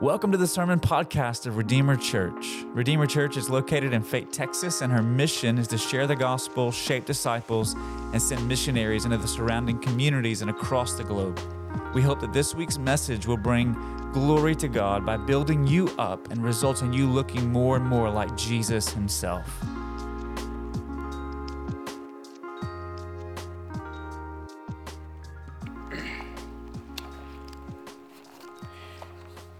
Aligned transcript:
Welcome 0.00 0.30
to 0.30 0.38
the 0.38 0.46
Sermon 0.46 0.78
Podcast 0.78 1.46
of 1.46 1.56
Redeemer 1.56 1.96
Church. 1.96 2.62
Redeemer 2.66 3.04
Church 3.04 3.36
is 3.36 3.50
located 3.50 3.92
in 3.92 4.00
Fate, 4.00 4.32
Texas, 4.32 4.80
and 4.80 4.92
her 4.92 5.02
mission 5.02 5.58
is 5.58 5.66
to 5.66 5.76
share 5.76 6.06
the 6.06 6.14
gospel, 6.14 6.70
shape 6.70 7.04
disciples, 7.04 7.74
and 8.12 8.22
send 8.22 8.46
missionaries 8.46 9.06
into 9.06 9.16
the 9.16 9.26
surrounding 9.26 9.76
communities 9.80 10.40
and 10.40 10.50
across 10.50 10.92
the 10.92 11.02
globe. 11.02 11.40
We 11.94 12.02
hope 12.02 12.20
that 12.20 12.32
this 12.32 12.54
week's 12.54 12.78
message 12.78 13.26
will 13.26 13.38
bring 13.38 13.72
glory 14.12 14.54
to 14.54 14.68
God 14.68 15.04
by 15.04 15.16
building 15.16 15.66
you 15.66 15.88
up 15.98 16.30
and 16.30 16.44
result 16.44 16.82
in 16.82 16.92
you 16.92 17.08
looking 17.10 17.50
more 17.50 17.74
and 17.74 17.84
more 17.84 18.08
like 18.08 18.36
Jesus 18.36 18.88
Himself. 18.90 19.50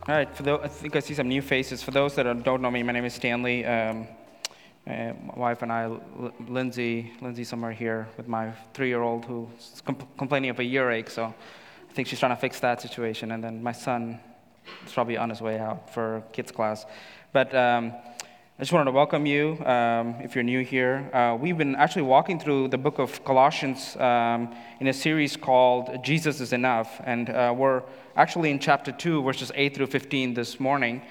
All 0.08 0.14
right, 0.14 0.34
for 0.34 0.42
those, 0.42 0.60
I 0.64 0.68
think 0.68 0.96
I 0.96 1.00
see 1.00 1.12
some 1.12 1.28
new 1.28 1.42
faces. 1.42 1.82
For 1.82 1.90
those 1.90 2.14
that 2.14 2.42
don't 2.42 2.62
know 2.62 2.70
me, 2.70 2.82
my 2.82 2.92
name 2.92 3.04
is 3.04 3.12
Stanley. 3.12 3.66
Um, 3.66 4.08
uh, 4.86 5.12
my 5.26 5.34
wife 5.36 5.60
and 5.60 5.70
I, 5.70 5.94
Lindsay, 6.48 7.12
Lindsay 7.20 7.44
somewhere 7.44 7.72
here 7.72 8.08
with 8.16 8.26
my 8.26 8.52
three-year-old 8.72 9.26
who's 9.26 9.82
comp- 9.84 10.16
complaining 10.16 10.48
of 10.48 10.58
a 10.60 10.62
earache, 10.62 11.10
so 11.10 11.24
I 11.26 11.92
think 11.92 12.08
she's 12.08 12.18
trying 12.18 12.34
to 12.34 12.40
fix 12.40 12.58
that 12.60 12.80
situation. 12.80 13.32
And 13.32 13.44
then 13.44 13.62
my 13.62 13.72
son 13.72 14.18
is 14.86 14.92
probably 14.94 15.18
on 15.18 15.28
his 15.28 15.42
way 15.42 15.58
out 15.58 15.92
for 15.92 16.22
kids 16.32 16.52
class. 16.52 16.86
But 17.34 17.54
um, 17.54 17.92
I 18.58 18.62
just 18.62 18.72
wanted 18.72 18.86
to 18.86 18.90
welcome 18.90 19.24
you 19.24 19.56
um, 19.64 20.16
if 20.18 20.34
you're 20.34 20.42
new 20.42 20.64
here. 20.64 21.08
Uh, 21.14 21.36
we've 21.40 21.56
been 21.56 21.76
actually 21.76 22.02
walking 22.02 22.40
through 22.40 22.66
the 22.66 22.76
book 22.76 22.98
of 22.98 23.24
Colossians 23.24 23.94
um, 23.98 24.52
in 24.80 24.88
a 24.88 24.92
series 24.92 25.36
called 25.36 26.02
Jesus 26.02 26.40
is 26.40 26.52
Enough, 26.52 27.00
and 27.04 27.30
uh, 27.30 27.54
we're 27.56 27.84
actually 28.16 28.50
in 28.50 28.58
chapter 28.58 28.90
2, 28.90 29.22
verses 29.22 29.52
8 29.54 29.76
through 29.76 29.86
15 29.86 30.34
this 30.34 30.58
morning. 30.58 31.02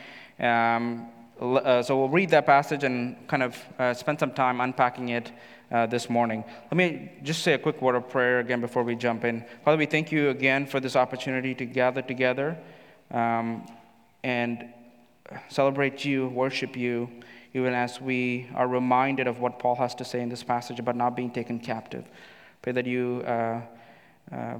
Um, 0.41 1.07
uh, 1.39 1.81
so 1.81 1.97
we'll 1.97 2.09
read 2.09 2.31
that 2.31 2.45
passage 2.45 2.83
and 2.83 3.15
kind 3.29 3.43
of 3.43 3.57
uh, 3.79 3.93
spend 3.93 4.19
some 4.19 4.33
time 4.33 4.59
unpacking 4.59 5.07
it 5.07 5.31
uh, 5.71 5.85
this 5.85 6.09
morning. 6.09 6.43
Let 6.69 6.75
me 6.75 7.13
just 7.23 7.43
say 7.43 7.53
a 7.53 7.57
quick 7.57 7.81
word 7.81 7.95
of 7.95 8.09
prayer 8.09 8.41
again 8.41 8.59
before 8.59 8.83
we 8.83 8.97
jump 8.97 9.23
in. 9.23 9.45
Father, 9.63 9.77
we 9.77 9.85
thank 9.85 10.11
you 10.11 10.31
again 10.31 10.67
for 10.67 10.81
this 10.81 10.97
opportunity 10.97 11.55
to 11.55 11.65
gather 11.65 12.01
together 12.01 12.57
um, 13.09 13.65
and 14.21 14.65
celebrate 15.47 16.03
you, 16.03 16.27
worship 16.27 16.75
you, 16.75 17.09
even 17.57 17.73
as 17.73 17.99
we 17.99 18.47
are 18.55 18.67
reminded 18.67 19.27
of 19.27 19.39
what 19.39 19.59
Paul 19.59 19.75
has 19.75 19.95
to 19.95 20.05
say 20.05 20.21
in 20.21 20.29
this 20.29 20.43
passage 20.43 20.79
about 20.79 20.95
not 20.95 21.15
being 21.15 21.31
taken 21.31 21.59
captive. 21.59 22.05
Pray 22.61 22.73
that 22.73 22.85
you. 22.85 23.23
Uh, 23.25 23.61
uh, 24.31 24.57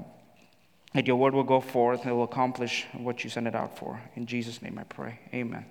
that 0.94 1.06
your 1.06 1.17
word 1.17 1.34
will 1.34 1.44
go 1.44 1.59
forth 1.59 2.02
and 2.02 2.12
it 2.12 2.14
will 2.14 2.23
accomplish 2.23 2.88
what 2.94 3.23
you 3.23 3.30
sent 3.30 3.45
it 3.45 3.54
out 3.54 3.78
for. 3.78 4.02
In 4.16 4.26
Jesus' 4.26 4.62
name 4.64 4.80
I 4.80 4.84
pray. 4.84 5.20
Amen. 5.34 5.64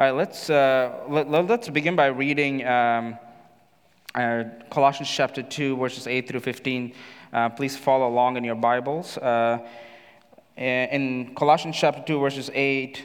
All 0.00 0.06
right, 0.06 0.10
let's, 0.10 0.50
uh, 0.50 1.04
let, 1.08 1.48
us 1.48 1.68
begin 1.68 1.94
by 1.94 2.06
reading 2.06 2.66
um, 2.66 3.16
uh, 4.14 4.44
Colossians 4.70 5.08
chapter 5.08 5.42
2, 5.42 5.76
verses 5.76 6.08
8 6.08 6.26
through 6.26 6.40
15. 6.40 6.92
Uh, 7.32 7.48
please 7.50 7.76
follow 7.76 8.08
along 8.08 8.36
in 8.36 8.42
your 8.42 8.56
Bibles. 8.56 9.16
Uh, 9.18 9.58
in 10.56 11.34
Colossians 11.36 11.76
chapter 11.76 12.02
2, 12.02 12.18
verses 12.18 12.50
8, 12.52 13.04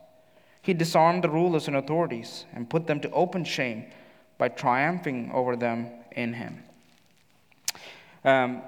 He 0.61 0.73
disarmed 0.73 1.23
the 1.23 1.29
rulers 1.29 1.67
and 1.67 1.75
authorities 1.75 2.45
and 2.53 2.69
put 2.69 2.87
them 2.87 2.99
to 3.01 3.09
open 3.11 3.43
shame 3.43 3.85
by 4.37 4.49
triumphing 4.49 5.31
over 5.33 5.55
them 5.55 5.89
in 6.11 6.33
him. 6.33 6.63
Um, 8.23 8.61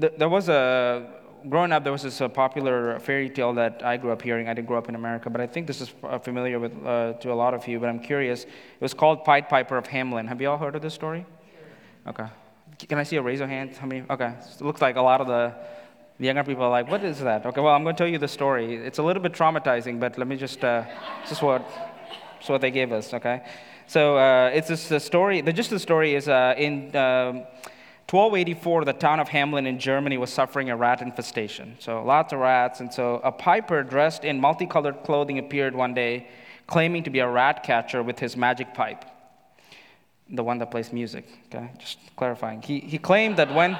th- 0.00 0.14
there 0.16 0.28
was 0.28 0.48
a 0.48 1.20
growing 1.48 1.72
up, 1.72 1.84
there 1.84 1.92
was 1.92 2.02
this 2.02 2.20
uh, 2.20 2.28
popular 2.28 2.98
fairy 2.98 3.30
tale 3.30 3.52
that 3.54 3.84
I 3.84 3.96
grew 3.96 4.10
up 4.10 4.22
hearing. 4.22 4.48
I 4.48 4.54
didn't 4.54 4.68
grow 4.68 4.78
up 4.78 4.88
in 4.88 4.94
America, 4.94 5.30
but 5.30 5.40
I 5.40 5.46
think 5.46 5.66
this 5.66 5.80
is 5.80 5.92
uh, 6.02 6.18
familiar 6.18 6.58
with, 6.58 6.72
uh, 6.84 7.14
to 7.14 7.32
a 7.32 7.34
lot 7.34 7.54
of 7.54 7.66
you, 7.66 7.80
but 7.80 7.88
I'm 7.88 8.00
curious. 8.00 8.44
It 8.44 8.80
was 8.80 8.94
called 8.94 9.24
Pied 9.24 9.48
Piper 9.48 9.76
of 9.76 9.86
Hamelin. 9.86 10.28
Have 10.28 10.40
you 10.40 10.50
all 10.50 10.58
heard 10.58 10.76
of 10.76 10.82
this 10.82 10.94
story? 10.94 11.24
Okay. 12.06 12.26
Can 12.88 12.98
I 12.98 13.02
see 13.02 13.16
a 13.16 13.22
raise 13.22 13.40
of 13.40 13.48
hands? 13.48 13.78
How 13.78 13.86
many? 13.86 14.04
Okay. 14.08 14.32
it 14.58 14.64
looks 14.64 14.80
like 14.80 14.96
a 14.96 15.02
lot 15.02 15.20
of 15.20 15.26
the, 15.26 15.54
the 16.20 16.26
younger 16.26 16.44
people 16.44 16.64
are 16.64 16.70
like, 16.70 16.86
what 16.86 17.02
is 17.02 17.18
that? 17.20 17.46
Okay, 17.46 17.62
well, 17.62 17.74
I'm 17.74 17.82
going 17.82 17.96
to 17.96 17.98
tell 17.98 18.06
you 18.06 18.18
the 18.18 18.28
story. 18.28 18.74
It's 18.74 18.98
a 18.98 19.02
little 19.02 19.22
bit 19.22 19.32
traumatizing, 19.32 19.98
but 19.98 20.18
let 20.18 20.28
me 20.28 20.36
just, 20.36 20.62
uh, 20.62 20.84
is 21.30 21.40
what, 21.40 21.66
is 22.42 22.46
what 22.46 22.60
they 22.60 22.70
gave 22.70 22.92
us, 22.92 23.14
okay? 23.14 23.42
So 23.86 24.18
uh, 24.18 24.50
it's 24.52 24.68
this 24.68 25.02
story, 25.02 25.40
the 25.40 25.52
gist 25.52 25.72
of 25.72 25.76
the 25.76 25.80
story 25.80 26.14
is 26.14 26.28
uh, 26.28 26.54
in, 26.58 26.94
um, 26.94 27.36
1284, 28.10 28.84
the 28.84 28.92
town 28.92 29.18
of 29.18 29.30
Hamelin 29.30 29.66
in 29.66 29.78
Germany 29.78 30.18
was 30.18 30.30
suffering 30.30 30.68
a 30.68 30.76
rat 30.76 31.00
infestation. 31.00 31.76
So 31.78 32.04
lots 32.04 32.34
of 32.34 32.40
rats. 32.40 32.80
And 32.80 32.92
so 32.92 33.22
a 33.24 33.32
piper 33.32 33.82
dressed 33.82 34.24
in 34.24 34.38
multicolored 34.40 35.02
clothing 35.04 35.38
appeared 35.38 35.74
one 35.74 35.94
day, 35.94 36.28
claiming 36.66 37.02
to 37.04 37.10
be 37.10 37.20
a 37.20 37.28
rat 37.28 37.62
catcher 37.62 38.02
with 38.02 38.18
his 38.18 38.36
magic 38.36 38.74
pipe. 38.74 39.06
The 40.28 40.44
one 40.44 40.58
that 40.58 40.70
plays 40.70 40.92
music, 40.92 41.24
okay? 41.46 41.70
Just 41.78 41.98
clarifying. 42.14 42.60
He, 42.60 42.80
he 42.80 42.98
claimed 42.98 43.38
that 43.38 43.54
when 43.54 43.78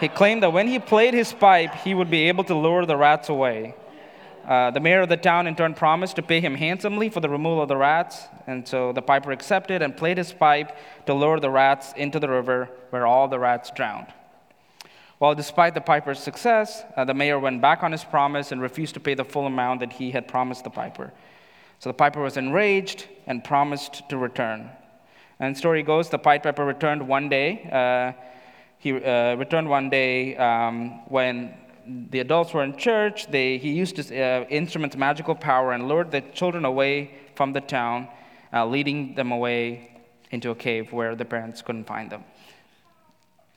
he 0.00 0.08
claimed 0.08 0.42
that 0.42 0.52
when 0.52 0.66
he 0.68 0.78
played 0.78 1.14
his 1.14 1.32
pipe, 1.32 1.74
he 1.76 1.94
would 1.94 2.10
be 2.10 2.28
able 2.28 2.44
to 2.44 2.54
lure 2.54 2.86
the 2.86 2.96
rats 2.96 3.28
away. 3.28 3.74
Uh, 4.46 4.70
the 4.70 4.80
mayor 4.80 5.00
of 5.00 5.08
the 5.08 5.16
town, 5.16 5.46
in 5.46 5.56
turn, 5.56 5.72
promised 5.72 6.16
to 6.16 6.22
pay 6.22 6.40
him 6.40 6.54
handsomely 6.54 7.08
for 7.08 7.20
the 7.20 7.28
removal 7.28 7.62
of 7.62 7.68
the 7.68 7.76
rats, 7.76 8.24
and 8.46 8.68
so 8.68 8.92
the 8.92 9.00
piper 9.00 9.32
accepted 9.32 9.80
and 9.80 9.96
played 9.96 10.18
his 10.18 10.32
pipe 10.32 10.76
to 11.06 11.14
lure 11.14 11.40
the 11.40 11.48
rats 11.48 11.94
into 11.96 12.20
the 12.20 12.28
river, 12.28 12.68
where 12.90 13.06
all 13.06 13.26
the 13.26 13.38
rats 13.38 13.70
drowned. 13.74 14.08
Well, 15.18 15.34
despite 15.34 15.72
the 15.72 15.80
piper's 15.80 16.18
success, 16.18 16.84
uh, 16.96 17.04
the 17.04 17.14
mayor 17.14 17.38
went 17.38 17.62
back 17.62 17.82
on 17.82 17.92
his 17.92 18.04
promise 18.04 18.52
and 18.52 18.60
refused 18.60 18.94
to 18.94 19.00
pay 19.00 19.14
the 19.14 19.24
full 19.24 19.46
amount 19.46 19.80
that 19.80 19.94
he 19.94 20.10
had 20.10 20.28
promised 20.28 20.64
the 20.64 20.70
piper. 20.70 21.12
So 21.78 21.88
the 21.88 21.94
piper 21.94 22.20
was 22.20 22.36
enraged 22.36 23.06
and 23.26 23.42
promised 23.42 24.08
to 24.10 24.18
return. 24.18 24.68
And 25.40 25.56
story 25.56 25.82
goes 25.82 26.10
the 26.10 26.18
Pipe 26.18 26.42
piper 26.42 26.64
returned 26.64 27.06
one 27.06 27.28
day. 27.28 27.68
Uh, 27.72 28.12
he 28.84 28.92
uh, 28.92 29.34
returned 29.36 29.66
one 29.66 29.88
day 29.88 30.36
um, 30.36 31.00
when 31.08 31.54
the 32.10 32.20
adults 32.20 32.52
were 32.52 32.62
in 32.62 32.76
church, 32.76 33.26
they, 33.28 33.56
he 33.56 33.72
used 33.72 33.96
his 33.96 34.12
uh, 34.12 34.44
instrument's 34.50 34.94
magical 34.94 35.34
power 35.34 35.72
and 35.72 35.88
lured 35.88 36.10
the 36.10 36.20
children 36.20 36.66
away 36.66 37.12
from 37.34 37.54
the 37.54 37.62
town, 37.62 38.08
uh, 38.52 38.66
leading 38.66 39.14
them 39.14 39.32
away 39.32 39.90
into 40.32 40.50
a 40.50 40.54
cave 40.54 40.92
where 40.92 41.16
the 41.16 41.24
parents 41.24 41.62
couldn't 41.62 41.84
find 41.84 42.10
them. 42.10 42.24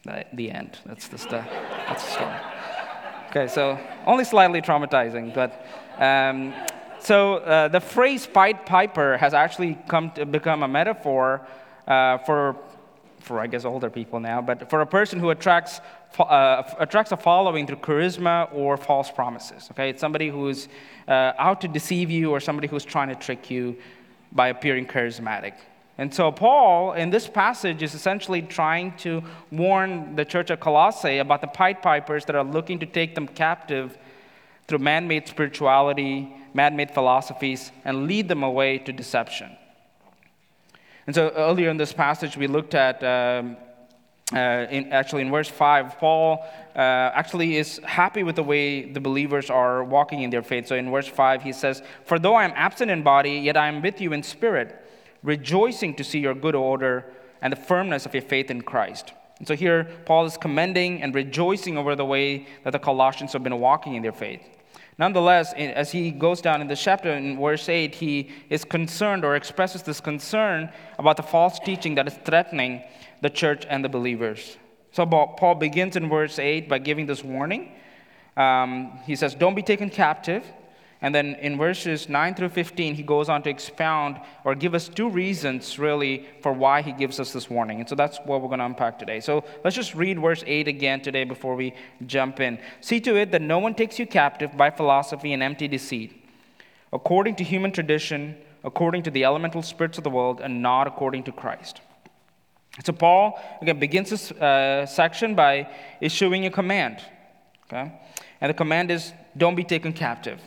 The, 0.05 0.25
the 0.31 0.49
end. 0.49 0.79
That's 0.85 1.09
the, 1.09 1.17
st- 1.17 1.45
that's 1.87 2.05
the 2.05 2.11
story. 2.11 2.35
Okay, 3.29 3.47
so 3.49 3.77
only 4.05 4.23
slightly 4.23 4.61
traumatizing, 4.61 5.33
but 5.33 5.51
um, 6.01 6.53
so 6.99 7.39
uh, 7.39 7.67
the 7.67 7.81
phrase 7.81 8.25
Pied 8.25 8.65
Piper 8.65 9.17
has 9.17 9.33
actually 9.33 9.77
come 9.89 10.09
to 10.11 10.25
become 10.25 10.63
a 10.63 10.69
metaphor 10.69 11.45
uh, 11.85 12.19
for 12.19 12.55
for 13.19 13.39
I 13.39 13.47
guess 13.47 13.65
older 13.65 13.89
people 13.89 14.19
now, 14.19 14.41
but 14.41 14.69
for 14.69 14.81
a 14.81 14.85
person 14.85 15.19
who 15.19 15.29
attracts, 15.29 15.81
uh, 16.19 16.63
attracts 16.79 17.11
a 17.11 17.17
following 17.17 17.67
through 17.67 17.77
charisma 17.77 18.53
or 18.53 18.77
false 18.77 19.11
promises. 19.11 19.67
Okay, 19.71 19.89
it's 19.89 20.01
somebody 20.01 20.29
who's 20.29 20.67
uh, 21.07 21.33
out 21.37 21.61
to 21.61 21.67
deceive 21.67 22.09
you 22.09 22.31
or 22.31 22.39
somebody 22.39 22.67
who's 22.67 22.85
trying 22.85 23.09
to 23.09 23.15
trick 23.15 23.49
you 23.49 23.75
by 24.31 24.49
appearing 24.49 24.85
charismatic. 24.85 25.53
And 25.97 26.13
so 26.13 26.31
Paul 26.31 26.93
in 26.93 27.09
this 27.09 27.27
passage 27.27 27.81
is 27.81 27.95
essentially 27.95 28.43
trying 28.43 28.95
to 28.97 29.23
warn 29.51 30.15
the 30.15 30.25
church 30.25 30.51
of 30.51 30.59
Colossae 30.59 31.17
about 31.17 31.41
the 31.41 31.47
Pied 31.47 31.81
Pipers 31.81 32.25
that 32.25 32.35
are 32.35 32.43
looking 32.43 32.79
to 32.79 32.85
take 32.85 33.15
them 33.15 33.27
captive 33.27 33.97
through 34.67 34.79
man-made 34.79 35.27
spirituality, 35.27 36.35
man 36.53 36.75
made 36.75 36.91
philosophies 36.91 37.71
and 37.83 38.05
lead 38.05 38.27
them 38.27 38.43
away 38.43 38.77
to 38.79 38.91
deception. 38.91 39.49
And 41.07 41.15
so 41.15 41.29
earlier 41.29 41.69
in 41.69 41.77
this 41.77 41.93
passage, 41.93 42.37
we 42.37 42.47
looked 42.47 42.75
at 42.75 43.01
um, 43.03 43.57
uh, 44.33 44.67
in, 44.69 44.91
actually 44.91 45.21
in 45.21 45.31
verse 45.31 45.47
5, 45.47 45.97
Paul 45.99 46.45
uh, 46.75 46.79
actually 46.79 47.55
is 47.55 47.79
happy 47.85 48.23
with 48.23 48.35
the 48.35 48.43
way 48.43 48.91
the 48.91 48.99
believers 48.99 49.49
are 49.49 49.85
walking 49.85 50.21
in 50.21 50.29
their 50.29 50.43
faith. 50.43 50.67
So 50.67 50.75
in 50.75 50.91
verse 50.91 51.07
5, 51.07 51.43
he 51.43 51.53
says, 51.53 51.81
For 52.03 52.19
though 52.19 52.35
I 52.35 52.43
am 52.43 52.51
absent 52.55 52.91
in 52.91 53.03
body, 53.03 53.31
yet 53.31 53.55
I 53.55 53.69
am 53.69 53.81
with 53.81 54.01
you 54.01 54.11
in 54.11 54.21
spirit, 54.23 54.85
rejoicing 55.23 55.95
to 55.95 56.03
see 56.03 56.19
your 56.19 56.33
good 56.33 56.55
order 56.55 57.05
and 57.41 57.53
the 57.53 57.57
firmness 57.57 58.05
of 58.05 58.13
your 58.13 58.23
faith 58.23 58.51
in 58.51 58.63
Christ. 58.63 59.13
And 59.39 59.47
so 59.47 59.55
here, 59.55 59.85
Paul 60.05 60.25
is 60.25 60.35
commending 60.35 61.01
and 61.01 61.15
rejoicing 61.15 61.77
over 61.77 61.95
the 61.95 62.05
way 62.05 62.47
that 62.65 62.71
the 62.71 62.79
Colossians 62.79 63.31
have 63.31 63.43
been 63.43 63.59
walking 63.59 63.95
in 63.95 64.01
their 64.01 64.11
faith. 64.11 64.56
Nonetheless, 64.99 65.53
as 65.53 65.91
he 65.91 66.09
goes 66.09 66.41
down 66.41 66.59
in 66.59 66.67
the 66.67 66.75
chapter 66.75 67.11
in 67.11 67.39
verse 67.39 67.69
8, 67.69 67.93
he 67.93 68.31
is 68.49 68.63
concerned 68.63 69.23
or 69.23 69.35
expresses 69.35 69.83
this 69.83 70.01
concern 70.01 70.71
about 70.97 71.17
the 71.17 71.23
false 71.23 71.59
teaching 71.59 71.95
that 71.95 72.07
is 72.07 72.15
threatening 72.25 72.81
the 73.21 73.29
church 73.29 73.65
and 73.69 73.85
the 73.85 73.89
believers. 73.89 74.57
So 74.91 75.05
Paul 75.05 75.55
begins 75.55 75.95
in 75.95 76.09
verse 76.09 76.39
8 76.39 76.67
by 76.67 76.79
giving 76.79 77.05
this 77.05 77.23
warning. 77.23 77.73
Um, 78.35 78.99
he 79.05 79.15
says, 79.15 79.35
Don't 79.35 79.53
be 79.53 79.61
taken 79.61 79.89
captive. 79.89 80.43
And 81.01 81.13
then 81.13 81.35
in 81.35 81.57
verses 81.57 82.09
9 82.09 82.33
through 82.33 82.49
15, 82.49 82.95
he 82.95 83.03
goes 83.03 83.29
on 83.29 83.43
to 83.43 83.49
expound 83.49 84.19
or 84.43 84.55
give 84.55 84.73
us 84.73 84.89
two 84.89 85.09
reasons, 85.09 85.77
really, 85.77 86.25
for 86.41 86.51
why 86.51 86.81
he 86.81 86.91
gives 86.91 87.19
us 87.19 87.33
this 87.33 87.49
warning. 87.49 87.79
And 87.79 87.87
so 87.87 87.93
that's 87.93 88.17
what 88.25 88.41
we're 88.41 88.47
going 88.47 88.59
to 88.59 88.65
unpack 88.65 88.97
today. 88.97 89.19
So 89.19 89.43
let's 89.63 89.75
just 89.75 89.93
read 89.93 90.19
verse 90.19 90.43
8 90.47 90.67
again 90.67 91.01
today 91.01 91.23
before 91.23 91.55
we 91.55 91.75
jump 92.07 92.39
in. 92.39 92.57
See 92.81 92.99
to 93.01 93.15
it 93.15 93.31
that 93.31 93.43
no 93.43 93.59
one 93.59 93.75
takes 93.75 93.99
you 93.99 94.07
captive 94.07 94.57
by 94.57 94.71
philosophy 94.71 95.33
and 95.33 95.43
empty 95.43 95.67
deceit, 95.67 96.25
according 96.91 97.35
to 97.35 97.43
human 97.43 97.71
tradition, 97.71 98.35
according 98.63 99.03
to 99.03 99.11
the 99.11 99.23
elemental 99.23 99.61
spirits 99.61 99.99
of 99.99 100.03
the 100.03 100.09
world, 100.09 100.41
and 100.41 100.63
not 100.63 100.87
according 100.87 101.23
to 101.23 101.31
Christ. 101.31 101.81
So 102.83 102.91
Paul, 102.91 103.39
again, 103.61 103.79
begins 103.79 104.09
this 104.09 104.31
uh, 104.31 104.87
section 104.87 105.35
by 105.35 105.71
issuing 106.01 106.47
a 106.47 106.49
command. 106.49 107.01
Okay? 107.65 107.91
And 108.41 108.49
the 108.49 108.53
command 108.53 108.89
is 108.89 109.13
don't 109.35 109.55
be 109.55 109.63
taken 109.63 109.93
captive. 109.93 110.39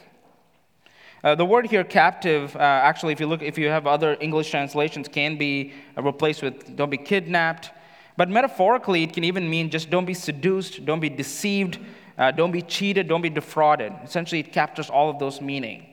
Uh, 1.22 1.34
the 1.34 1.44
word 1.44 1.66
here, 1.66 1.84
captive, 1.84 2.56
uh, 2.56 2.60
actually, 2.60 3.12
if 3.12 3.20
you 3.20 3.26
look, 3.26 3.42
if 3.42 3.58
you 3.58 3.68
have 3.68 3.86
other 3.86 4.16
English 4.20 4.50
translations, 4.50 5.06
can 5.06 5.36
be 5.36 5.72
replaced 5.96 6.42
with 6.42 6.74
don't 6.76 6.88
be 6.88 6.96
kidnapped. 6.96 7.70
But 8.16 8.30
metaphorically, 8.30 9.02
it 9.02 9.12
can 9.12 9.24
even 9.24 9.48
mean 9.48 9.70
just 9.70 9.90
don't 9.90 10.06
be 10.06 10.14
seduced, 10.14 10.84
don't 10.86 11.00
be 11.00 11.10
deceived, 11.10 11.78
uh, 12.16 12.30
don't 12.30 12.52
be 12.52 12.62
cheated, 12.62 13.06
don't 13.06 13.20
be 13.20 13.28
defrauded. 13.28 13.92
Essentially, 14.02 14.40
it 14.40 14.52
captures 14.52 14.88
all 14.88 15.10
of 15.10 15.18
those 15.18 15.42
meaning. 15.42 15.86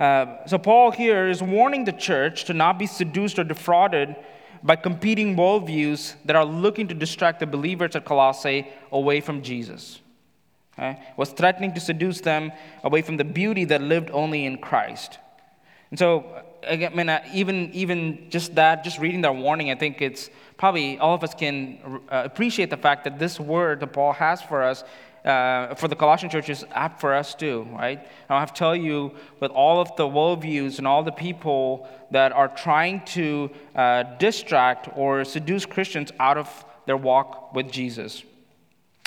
Uh, 0.00 0.46
so 0.46 0.58
Paul 0.58 0.90
here 0.90 1.28
is 1.28 1.42
warning 1.42 1.84
the 1.84 1.92
church 1.92 2.44
to 2.44 2.54
not 2.54 2.78
be 2.78 2.86
seduced 2.86 3.38
or 3.38 3.44
defrauded 3.44 4.16
by 4.62 4.74
competing 4.74 5.36
worldviews 5.36 6.14
that 6.24 6.34
are 6.34 6.44
looking 6.44 6.88
to 6.88 6.94
distract 6.94 7.38
the 7.38 7.46
believers 7.46 7.94
at 7.94 8.04
Colossae 8.04 8.66
away 8.90 9.20
from 9.20 9.42
Jesus 9.42 10.00
was 11.16 11.30
threatening 11.30 11.74
to 11.74 11.80
seduce 11.80 12.20
them 12.20 12.52
away 12.84 13.02
from 13.02 13.16
the 13.16 13.24
beauty 13.24 13.64
that 13.66 13.82
lived 13.82 14.10
only 14.12 14.46
in 14.46 14.58
Christ. 14.58 15.18
And 15.90 15.98
so, 15.98 16.42
again, 16.62 16.92
I 16.92 17.04
mean, 17.04 17.20
even, 17.32 17.70
even 17.72 18.30
just 18.30 18.54
that, 18.54 18.84
just 18.84 18.98
reading 18.98 19.20
that 19.22 19.34
warning, 19.34 19.70
I 19.70 19.74
think 19.74 20.00
it's 20.00 20.30
probably 20.56 20.98
all 20.98 21.14
of 21.14 21.24
us 21.24 21.34
can 21.34 22.00
uh, 22.10 22.22
appreciate 22.24 22.70
the 22.70 22.76
fact 22.76 23.04
that 23.04 23.18
this 23.18 23.40
word 23.40 23.80
that 23.80 23.88
Paul 23.88 24.12
has 24.12 24.40
for 24.40 24.62
us, 24.62 24.84
uh, 25.24 25.74
for 25.74 25.88
the 25.88 25.96
Colossian 25.96 26.30
church, 26.30 26.48
is 26.48 26.64
apt 26.72 27.00
for 27.00 27.12
us 27.14 27.34
too, 27.34 27.66
right? 27.72 27.98
And 27.98 28.36
I 28.36 28.40
have 28.40 28.54
to 28.54 28.58
tell 28.58 28.76
you, 28.76 29.12
with 29.40 29.50
all 29.50 29.80
of 29.80 29.94
the 29.96 30.04
worldviews 30.04 30.78
and 30.78 30.86
all 30.86 31.02
the 31.02 31.12
people 31.12 31.88
that 32.10 32.32
are 32.32 32.48
trying 32.48 33.04
to 33.06 33.50
uh, 33.74 34.04
distract 34.18 34.88
or 34.96 35.24
seduce 35.24 35.66
Christians 35.66 36.12
out 36.20 36.38
of 36.38 36.64
their 36.86 36.96
walk 36.96 37.54
with 37.54 37.70
Jesus. 37.70 38.22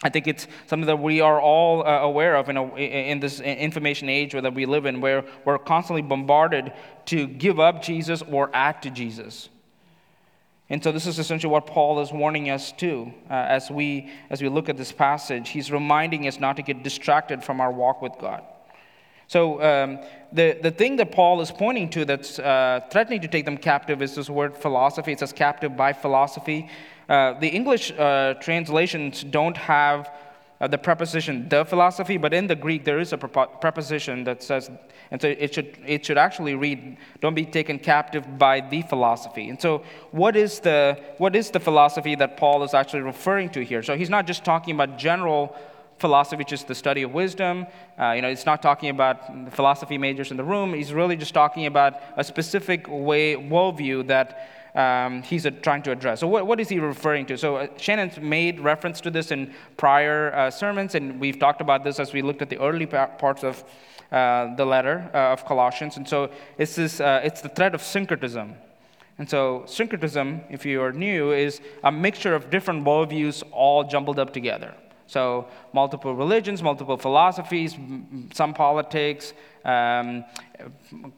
I 0.04 0.10
think 0.10 0.28
it's 0.28 0.48
something 0.68 0.88
that 0.88 1.00
we 1.00 1.22
are 1.22 1.40
all 1.40 1.88
uh, 1.88 2.00
aware 2.02 2.36
of 2.36 2.50
in, 2.50 2.58
a, 2.58 2.76
in 2.76 3.20
this 3.22 3.40
information 3.40 4.10
age 4.10 4.34
that 4.34 4.54
we 4.54 4.66
live 4.66 4.86
in, 4.86 5.00
where 5.00 5.24
we're 5.46 5.58
constantly 5.58 6.02
bombarded 6.02 6.74
to 7.06 7.26
give 7.26 7.60
up 7.60 7.82
Jesus 7.82 8.22
or 8.22 8.50
add 8.54 8.82
to 8.84 8.90
Jesus. 8.90 9.50
And 10.70 10.84
so, 10.84 10.92
this 10.92 11.08
is 11.08 11.20
essentially 11.20 11.52
what 11.52 11.68
Paul 11.68 12.00
is 12.00 12.12
warning 12.12 12.50
us 12.50 12.72
to 12.74 13.14
uh, 13.30 13.34
as, 13.34 13.70
we, 13.70 14.10
as 14.30 14.42
we 14.42 14.50
look 14.50 14.70
at 14.70 14.78
this 14.78 14.92
passage. 14.92 15.50
He's 15.50 15.72
reminding 15.72 16.28
us 16.28 16.40
not 16.40 16.56
to 16.58 16.64
get 16.64 16.84
distracted 16.84 17.44
from 17.44 17.62
our 17.62 17.72
walk 17.72 18.02
with 18.02 18.14
God. 18.20 18.44
So, 19.28 19.62
um, 19.62 20.00
the, 20.32 20.58
the 20.62 20.72
thing 20.72 20.96
that 20.98 21.12
Paul 21.12 21.42
is 21.42 21.52
pointing 21.52 21.90
to 21.92 22.06
that's 22.06 22.40
uh, 22.40 22.82
threatening 22.92 23.22
to 23.22 23.28
take 23.28 23.46
them 23.46 23.58
captive 23.58 24.02
is 24.02 24.16
this 24.16 24.30
word 24.30 24.56
philosophy. 24.56 25.12
It 25.12 25.20
says 25.20 25.34
captive 25.34 25.78
by 25.78 25.94
philosophy. 25.94 26.70
Uh, 27.10 27.34
the 27.40 27.48
English 27.48 27.92
uh, 27.92 28.34
translations 28.36 29.24
don't 29.24 29.58
have 29.58 30.10
uh, 30.62 30.68
the 30.68 30.78
preposition 30.78 31.50
the 31.50 31.66
philosophy, 31.66 32.18
but 32.18 32.34
in 32.34 32.48
the 32.48 32.56
Greek 32.56 32.86
there 32.86 33.00
is 33.00 33.12
a 33.12 33.18
preposition 33.18 34.24
that 34.24 34.42
says, 34.42 34.72
and 35.12 35.22
so 35.22 35.28
it 35.28 35.54
should, 35.54 35.78
it 35.86 36.06
should 36.06 36.18
actually 36.18 36.56
read, 36.56 36.98
don't 37.20 37.36
be 37.36 37.46
taken 37.46 37.78
captive 37.78 38.38
by 38.38 38.62
the 38.62 38.82
philosophy. 38.84 39.50
And 39.50 39.60
so, 39.60 39.84
what 40.12 40.36
is, 40.36 40.62
the, 40.62 40.98
what 41.18 41.36
is 41.36 41.52
the 41.52 41.60
philosophy 41.60 42.16
that 42.16 42.38
Paul 42.38 42.64
is 42.64 42.74
actually 42.74 43.02
referring 43.02 43.50
to 43.50 43.64
here? 43.64 43.84
So, 43.84 43.98
he's 43.98 44.10
not 44.10 44.26
just 44.26 44.46
talking 44.46 44.74
about 44.74 44.98
general 44.98 45.56
philosophy, 46.00 46.44
is 46.52 46.64
the 46.64 46.76
study 46.76 47.04
of 47.04 47.14
wisdom. 47.14 47.66
Uh, 48.00 48.12
you 48.12 48.22
know, 48.22 48.28
it's 48.28 48.46
not 48.46 48.62
talking 48.62 48.90
about 48.90 49.54
philosophy 49.54 49.98
majors 49.98 50.32
in 50.32 50.38
the 50.38 50.44
room. 50.44 50.74
He's 50.74 50.94
really 50.94 51.16
just 51.16 51.34
talking 51.34 51.66
about 51.66 52.02
a 52.18 52.24
specific 52.24 52.88
way, 52.90 53.36
worldview 53.36 54.08
that 54.08 54.50
um, 54.76 55.22
he's 55.22 55.46
trying 55.62 55.84
to 55.84 55.92
address. 55.92 56.20
So, 56.20 56.28
what, 56.28 56.48
what 56.48 56.60
is 56.60 56.70
he 56.70 56.80
referring 56.80 57.26
to? 57.28 57.38
So, 57.38 57.58
uh, 57.58 57.68
Shannon's 57.78 58.20
made 58.20 58.60
reference 58.60 59.02
to 59.02 59.12
this 59.12 59.32
in 59.32 59.54
prior 59.78 60.34
uh, 60.34 60.50
sermons, 60.50 60.96
and 60.96 61.20
we've 61.20 61.38
talked 61.38 61.62
about 61.62 61.84
this 61.84 62.00
as 62.00 62.12
we 62.12 62.22
looked 62.22 62.42
at 62.42 62.50
the 62.50 62.60
early 62.60 62.88
parts 62.88 63.44
of 63.44 63.64
uh, 64.12 64.56
the 64.56 64.66
letter 64.66 65.10
uh, 65.14 65.34
of 65.34 65.46
Colossians. 65.46 65.98
And 65.98 66.08
so, 66.08 66.32
it's, 66.58 66.76
this, 66.76 67.00
uh, 67.00 67.22
it's 67.24 67.42
the 67.42 67.50
threat 67.50 67.76
of 67.76 67.82
syncretism. 67.82 68.56
And 69.20 69.30
so, 69.30 69.64
syncretism, 69.68 70.42
if 70.50 70.66
you 70.66 70.82
are 70.82 70.92
new, 70.92 71.34
is 71.34 71.62
a 71.84 71.92
mixture 71.92 72.34
of 72.34 72.50
different 72.50 72.84
worldviews 72.84 73.44
all 73.52 73.84
jumbled 73.84 74.18
up 74.18 74.34
together. 74.34 74.74
So, 75.14 75.46
multiple 75.74 76.16
religions, 76.16 76.64
multiple 76.64 76.98
philosophies, 76.98 77.78
some 78.34 78.52
politics, 78.52 79.34
um, 79.64 80.26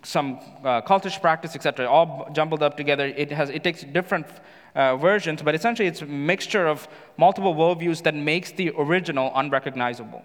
some 0.03 0.27
uh, 0.65 0.81
cultish 0.81 1.21
practice, 1.21 1.55
etc., 1.55 1.87
all 1.87 2.29
jumbled 2.33 2.61
up 2.61 2.75
together. 2.75 3.05
It, 3.05 3.31
has, 3.31 3.49
it 3.49 3.63
takes 3.63 3.85
different 3.85 4.27
uh, 4.75 4.97
versions, 4.97 5.41
but 5.41 5.55
essentially 5.55 5.87
it's 5.87 6.01
a 6.01 6.05
mixture 6.05 6.67
of 6.67 6.89
multiple 7.15 7.55
worldviews 7.55 8.03
that 8.03 8.15
makes 8.15 8.51
the 8.51 8.73
original 8.77 9.31
unrecognizable. 9.33 10.23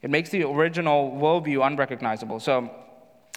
It 0.00 0.08
makes 0.08 0.30
the 0.30 0.44
original 0.44 1.10
worldview 1.10 1.66
unrecognizable. 1.66 2.40
So, 2.40 2.70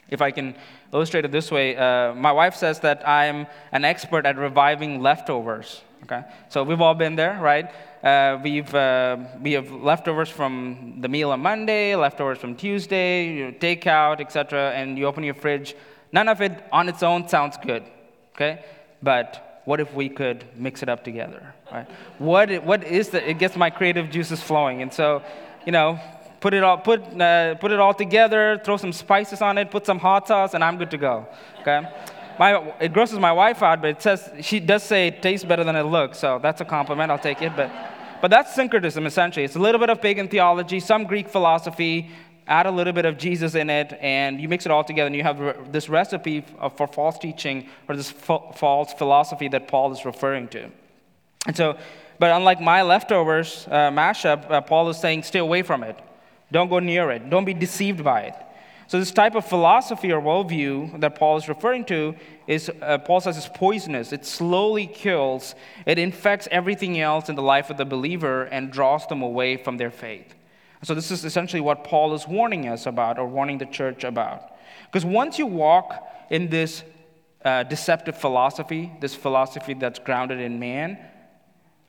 if 0.07 0.21
I 0.21 0.31
can 0.31 0.55
illustrate 0.93 1.25
it 1.25 1.31
this 1.33 1.51
way, 1.51 1.75
uh, 1.75 2.13
my 2.13 2.31
wife 2.31 2.55
says 2.55 2.79
that 2.79 3.05
I'm 3.05 3.47
an 3.73 3.83
expert 3.83 4.25
at 4.25 4.37
reviving 4.37 5.01
leftovers. 5.01 5.81
Okay, 6.03 6.23
so 6.47 6.63
we've 6.63 6.81
all 6.81 6.95
been 6.95 7.15
there, 7.15 7.37
right? 7.41 7.69
Uh, 8.03 8.39
we've, 8.43 8.73
uh, 8.73 9.17
we 9.41 9.51
have 9.51 9.71
leftovers 9.71 10.29
from 10.29 10.97
the 11.01 11.07
meal 11.07 11.31
on 11.31 11.39
Monday, 11.39 11.95
leftovers 11.95 12.39
from 12.39 12.55
Tuesday, 12.55 13.27
you 13.27 13.45
know, 13.45 13.51
takeout, 13.51 14.19
etc., 14.19 14.71
and 14.71 14.97
you 14.97 15.05
open 15.05 15.23
your 15.23 15.35
fridge. 15.35 15.75
None 16.11 16.27
of 16.27 16.41
it 16.41 16.63
on 16.71 16.89
its 16.89 17.03
own 17.03 17.27
sounds 17.27 17.57
good, 17.57 17.83
okay? 18.35 18.65
But 19.03 19.61
what 19.65 19.79
if 19.79 19.93
we 19.93 20.09
could 20.09 20.45
mix 20.55 20.81
it 20.81 20.89
up 20.89 21.03
together, 21.03 21.53
right? 21.71 21.87
What, 22.17 22.63
what 22.63 22.83
is 22.83 23.09
the, 23.09 23.29
it 23.29 23.37
gets 23.37 23.55
my 23.55 23.69
creative 23.69 24.09
juices 24.09 24.41
flowing. 24.41 24.81
And 24.81 24.91
so, 24.91 25.21
you 25.65 25.71
know, 25.71 25.99
put 26.39 26.55
it 26.55 26.63
all, 26.63 26.79
put, 26.79 27.01
uh, 27.21 27.55
put 27.55 27.71
it 27.71 27.79
all 27.79 27.93
together, 27.93 28.59
throw 28.65 28.77
some 28.77 28.91
spices 28.91 29.41
on 29.41 29.59
it, 29.59 29.69
put 29.69 29.85
some 29.85 29.99
hot 29.99 30.27
sauce, 30.27 30.55
and 30.55 30.63
I'm 30.63 30.77
good 30.77 30.91
to 30.91 30.97
go, 30.97 31.27
okay? 31.61 31.87
My, 32.41 32.73
it 32.79 32.91
grosses 32.91 33.19
my 33.19 33.31
wife 33.31 33.61
out, 33.61 33.81
but 33.83 33.91
it 33.91 34.01
says, 34.01 34.31
she 34.41 34.59
does 34.59 34.81
say 34.81 35.05
it 35.09 35.21
tastes 35.21 35.45
better 35.45 35.63
than 35.63 35.75
it 35.75 35.83
looks, 35.83 36.17
so 36.17 36.39
that's 36.41 36.59
a 36.59 36.65
compliment, 36.65 37.11
I'll 37.11 37.19
take 37.19 37.39
it. 37.43 37.55
But 37.55 37.69
but 38.19 38.31
that's 38.31 38.55
syncretism, 38.55 39.05
essentially. 39.05 39.45
It's 39.45 39.55
a 39.55 39.59
little 39.59 39.77
bit 39.77 39.91
of 39.91 40.01
pagan 40.01 40.27
theology, 40.27 40.79
some 40.79 41.03
Greek 41.03 41.29
philosophy, 41.29 42.09
add 42.47 42.65
a 42.65 42.71
little 42.71 42.93
bit 42.93 43.05
of 43.05 43.19
Jesus 43.19 43.53
in 43.53 43.69
it, 43.69 43.95
and 44.01 44.41
you 44.41 44.49
mix 44.49 44.65
it 44.65 44.71
all 44.71 44.83
together, 44.83 45.05
and 45.05 45.15
you 45.15 45.21
have 45.21 45.71
this 45.71 45.87
recipe 45.87 46.43
for 46.77 46.87
false 46.87 47.19
teaching 47.19 47.69
or 47.87 47.95
this 47.95 48.09
false 48.09 48.93
philosophy 48.93 49.47
that 49.49 49.67
Paul 49.67 49.91
is 49.91 50.03
referring 50.03 50.47
to. 50.47 50.71
And 51.45 51.55
so, 51.55 51.77
but 52.17 52.31
unlike 52.31 52.59
my 52.59 52.81
leftovers 52.81 53.67
uh, 53.69 53.91
mashup, 53.91 54.49
uh, 54.49 54.61
Paul 54.61 54.89
is 54.89 54.97
saying, 54.97 55.23
stay 55.23 55.39
away 55.39 55.61
from 55.61 55.83
it. 55.83 55.99
Don't 56.51 56.69
go 56.69 56.79
near 56.79 57.11
it. 57.11 57.29
Don't 57.29 57.45
be 57.45 57.53
deceived 57.53 58.03
by 58.03 58.21
it. 58.21 58.35
So, 58.91 58.99
this 58.99 59.11
type 59.11 59.35
of 59.35 59.45
philosophy 59.45 60.11
or 60.11 60.21
worldview 60.21 60.99
that 60.99 61.15
Paul 61.15 61.37
is 61.37 61.47
referring 61.47 61.85
to 61.85 62.13
is, 62.45 62.69
uh, 62.81 62.97
Paul 62.97 63.21
says, 63.21 63.37
is 63.37 63.47
poisonous. 63.53 64.11
It 64.11 64.25
slowly 64.25 64.85
kills, 64.85 65.55
it 65.85 65.97
infects 65.97 66.49
everything 66.51 66.99
else 66.99 67.29
in 67.29 67.37
the 67.37 67.41
life 67.41 67.69
of 67.69 67.77
the 67.77 67.85
believer 67.85 68.43
and 68.43 68.69
draws 68.69 69.07
them 69.07 69.21
away 69.21 69.55
from 69.55 69.77
their 69.77 69.91
faith. 69.91 70.35
So, 70.83 70.93
this 70.93 71.09
is 71.09 71.23
essentially 71.23 71.61
what 71.61 71.85
Paul 71.85 72.13
is 72.13 72.27
warning 72.27 72.67
us 72.67 72.85
about 72.85 73.17
or 73.17 73.25
warning 73.27 73.59
the 73.59 73.65
church 73.65 74.03
about. 74.03 74.57
Because 74.87 75.05
once 75.05 75.39
you 75.39 75.45
walk 75.45 76.05
in 76.29 76.49
this 76.49 76.83
uh, 77.45 77.63
deceptive 77.63 78.17
philosophy, 78.17 78.91
this 78.99 79.15
philosophy 79.15 79.73
that's 79.73 79.99
grounded 79.99 80.41
in 80.41 80.59
man, 80.59 80.97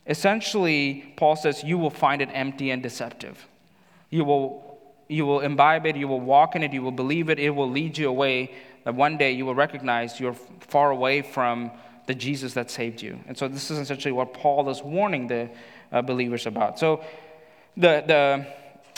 essentially, 0.06 1.12
Paul 1.16 1.34
says 1.34 1.64
you 1.64 1.78
will 1.78 1.90
find 1.90 2.22
it 2.22 2.28
empty 2.32 2.70
and 2.70 2.80
deceptive. 2.80 3.48
You 4.08 4.22
will, 4.22 4.71
you 5.08 5.26
will 5.26 5.40
imbibe 5.40 5.86
it, 5.86 5.96
you 5.96 6.08
will 6.08 6.20
walk 6.20 6.56
in 6.56 6.62
it, 6.62 6.72
you 6.72 6.82
will 6.82 6.92
believe 6.92 7.28
it, 7.28 7.38
it 7.38 7.50
will 7.50 7.70
lead 7.70 7.98
you 7.98 8.08
away. 8.08 8.52
That 8.84 8.94
one 8.94 9.16
day 9.16 9.32
you 9.32 9.46
will 9.46 9.54
recognize 9.54 10.18
you're 10.18 10.36
far 10.60 10.90
away 10.90 11.22
from 11.22 11.70
the 12.06 12.14
Jesus 12.14 12.54
that 12.54 12.70
saved 12.70 13.00
you. 13.00 13.18
And 13.28 13.38
so, 13.38 13.46
this 13.46 13.70
is 13.70 13.78
essentially 13.78 14.12
what 14.12 14.34
Paul 14.34 14.68
is 14.70 14.82
warning 14.82 15.28
the 15.28 15.50
uh, 15.92 16.02
believers 16.02 16.46
about. 16.46 16.78
So, 16.78 17.04
the, 17.76 18.02
the 18.06 18.46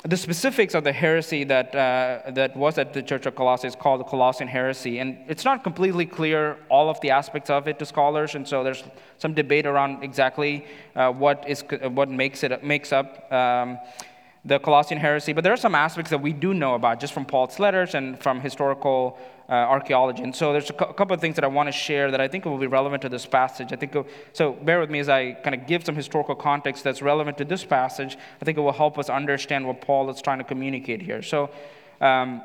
the 0.07 0.19
specifics 0.19 0.75
of 0.75 0.85
the 0.85 0.93
heresy 0.93 1.45
that, 1.45 1.75
uh, 1.75 2.31
that 2.33 2.55
was 2.55 2.77
at 2.77 2.93
the 2.93 3.03
Church 3.03 3.25
of 3.25 3.35
Colossae 3.35 3.69
is 3.69 3.75
called 3.75 4.01
the 4.01 4.05
Colossian 4.05 4.49
heresy. 4.49 4.99
And 4.99 5.19
it's 5.29 5.47
not 5.47 5.65
completely 5.65 6.05
clear 6.05 6.59
all 6.69 6.91
of 6.91 7.01
the 7.01 7.11
aspects 7.11 7.49
of 7.49 7.69
it 7.69 7.79
to 7.79 7.87
scholars, 7.87 8.35
and 8.35 8.47
so 8.47 8.63
there's 8.63 8.85
some 9.17 9.33
debate 9.33 9.65
around 9.65 10.05
exactly 10.05 10.67
uh, 10.95 11.11
what, 11.11 11.49
is, 11.49 11.65
what 11.89 12.11
makes, 12.11 12.43
it, 12.43 12.63
makes 12.63 12.93
up 12.93 13.33
um, 13.33 13.79
the 14.45 14.59
Colossian 14.59 14.99
heresy. 14.99 15.33
But 15.33 15.43
there 15.45 15.53
are 15.53 15.59
some 15.59 15.75
aspects 15.75 16.11
that 16.11 16.21
we 16.21 16.33
do 16.33 16.53
know 16.53 16.75
about 16.75 17.01
just 17.01 17.13
from 17.13 17.25
Paul's 17.25 17.59
letters 17.59 17.95
and 17.95 18.21
from 18.21 18.41
historical 18.41 19.19
uh, 19.49 19.53
archaeology. 19.53 20.23
And 20.23 20.35
so 20.35 20.53
there's 20.53 20.71
a, 20.71 20.73
cu- 20.73 20.85
a 20.85 20.95
couple 20.95 21.15
of 21.15 21.21
things 21.21 21.37
that 21.37 21.45
I 21.45 21.49
want 21.49 21.69
to 21.69 21.73
share 21.73 22.11
that 22.11 22.21
I 22.21 22.29
think 22.29 22.45
will 22.45 22.59
be 22.59 22.67
relevant 22.67 23.03
to 23.03 23.09
this 23.09 23.27
passage. 23.27 23.73
I 23.73 23.77
think 23.77 23.97
so. 24.33 24.53
Bear 24.53 24.81
with 24.81 24.91
me 24.91 24.99
as 24.99 25.09
I 25.09 25.33
kind 25.33 25.55
of 25.55 25.67
give 25.67 25.85
some 25.85 25.95
historical 25.95 26.35
context 26.35 26.85
that's 26.85 27.03
relevant 27.03 27.39
to 27.39 27.45
this 27.45 27.65
passage. 27.65 28.17
I 28.41 28.45
think 28.45 28.59
it 28.59 28.61
will 28.61 28.73
help 28.73 28.99
us 28.99 29.09
understand 29.09 29.67
what 29.67 29.81
Paul 29.81 30.11
is 30.11 30.21
trying 30.21 30.39
to 30.39 30.45
communicate 30.45 31.03
here. 31.03 31.23
So. 31.23 31.51
Um, 32.01 32.43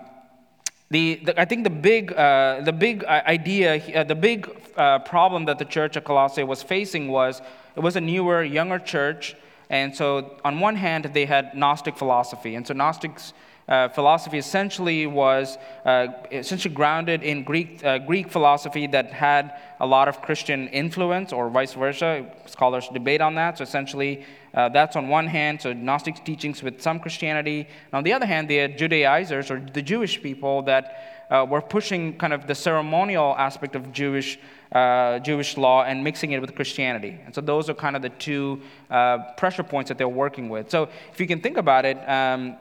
the, 0.91 1.21
the, 1.23 1.39
I 1.39 1.45
think 1.45 1.65
the 1.65 1.69
big, 1.69 2.13
uh, 2.13 2.61
the 2.61 2.71
big 2.71 3.03
uh, 3.03 3.21
idea, 3.27 3.75
uh, 3.93 4.03
the 4.03 4.15
big 4.15 4.49
uh, 4.75 4.97
problem 4.99 5.45
that 5.45 5.59
the 5.59 5.65
church 5.65 5.95
of 5.95 6.03
Colossae 6.03 6.43
was 6.43 6.63
facing 6.63 7.09
was 7.09 7.43
it 7.75 7.81
was 7.81 7.95
a 7.95 8.01
newer, 8.01 8.43
younger 8.43 8.79
church. 8.79 9.35
And 9.69 9.95
so, 9.95 10.37
on 10.43 10.59
one 10.59 10.75
hand, 10.75 11.05
they 11.13 11.25
had 11.25 11.53
Gnostic 11.55 11.95
philosophy. 11.95 12.55
And 12.55 12.65
so, 12.65 12.73
Gnostics 12.73 13.33
uh, 13.69 13.87
philosophy 13.89 14.39
essentially 14.39 15.05
was 15.05 15.59
uh, 15.85 16.07
essentially 16.31 16.73
grounded 16.73 17.21
in 17.21 17.43
Greek, 17.43 17.85
uh, 17.85 17.99
Greek 17.99 18.31
philosophy 18.31 18.87
that 18.87 19.11
had 19.11 19.53
a 19.79 19.85
lot 19.85 20.07
of 20.07 20.23
Christian 20.23 20.67
influence, 20.69 21.31
or 21.31 21.51
vice 21.51 21.73
versa. 21.73 22.25
Scholars 22.47 22.89
debate 22.91 23.21
on 23.21 23.35
that. 23.35 23.59
So 23.59 23.63
essentially, 23.63 24.25
uh, 24.55 24.69
that's 24.69 24.95
on 24.95 25.07
one 25.07 25.27
hand, 25.27 25.61
so 25.61 25.71
Gnostic 25.71 26.25
teachings 26.25 26.63
with 26.63 26.81
some 26.81 26.99
Christianity. 26.99 27.59
And 27.59 27.93
on 27.93 28.03
the 28.03 28.13
other 28.13 28.25
hand, 28.25 28.49
they 28.49 28.55
had 28.55 28.75
Judaizers, 28.75 29.51
or 29.51 29.59
the 29.59 29.83
Jewish 29.83 30.19
people 30.19 30.63
that 30.63 31.27
uh, 31.29 31.45
were 31.47 31.61
pushing 31.61 32.17
kind 32.17 32.33
of 32.33 32.47
the 32.47 32.55
ceremonial 32.55 33.35
aspect 33.37 33.75
of 33.75 33.91
Jewish. 33.91 34.39
Uh, 34.71 35.17
Jewish 35.17 35.57
law 35.57 35.83
and 35.83 36.03
mixing 36.03 36.31
it 36.31 36.39
with 36.39 36.53
Christianity. 36.53 37.19
And 37.25 37.33
so 37.33 37.41
those 37.41 37.71
are 37.71 37.73
kind 37.73 37.95
of 37.95 38.03
the 38.03 38.09
two 38.09 38.61
uh, 38.91 39.17
pressure 39.35 39.63
points 39.63 39.87
that 39.89 39.97
they're 39.97 40.07
working 40.07 40.47
with. 40.47 40.69
So 40.69 40.89
if 41.11 41.19
you 41.19 41.25
can 41.25 41.41
think 41.41 41.57
about 41.57 41.85
it, 41.85 41.97
um, 42.07 42.55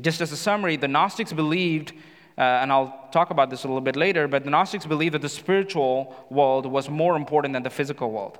just 0.00 0.20
as 0.20 0.32
a 0.32 0.36
summary, 0.36 0.76
the 0.76 0.88
Gnostics 0.88 1.32
believed, 1.32 1.92
uh, 2.36 2.40
and 2.40 2.72
I'll 2.72 3.08
talk 3.12 3.30
about 3.30 3.50
this 3.50 3.62
a 3.62 3.68
little 3.68 3.80
bit 3.80 3.94
later, 3.94 4.26
but 4.26 4.42
the 4.42 4.50
Gnostics 4.50 4.84
believed 4.84 5.14
that 5.14 5.22
the 5.22 5.28
spiritual 5.28 6.16
world 6.28 6.66
was 6.66 6.88
more 6.88 7.14
important 7.14 7.54
than 7.54 7.62
the 7.62 7.70
physical 7.70 8.10
world. 8.10 8.38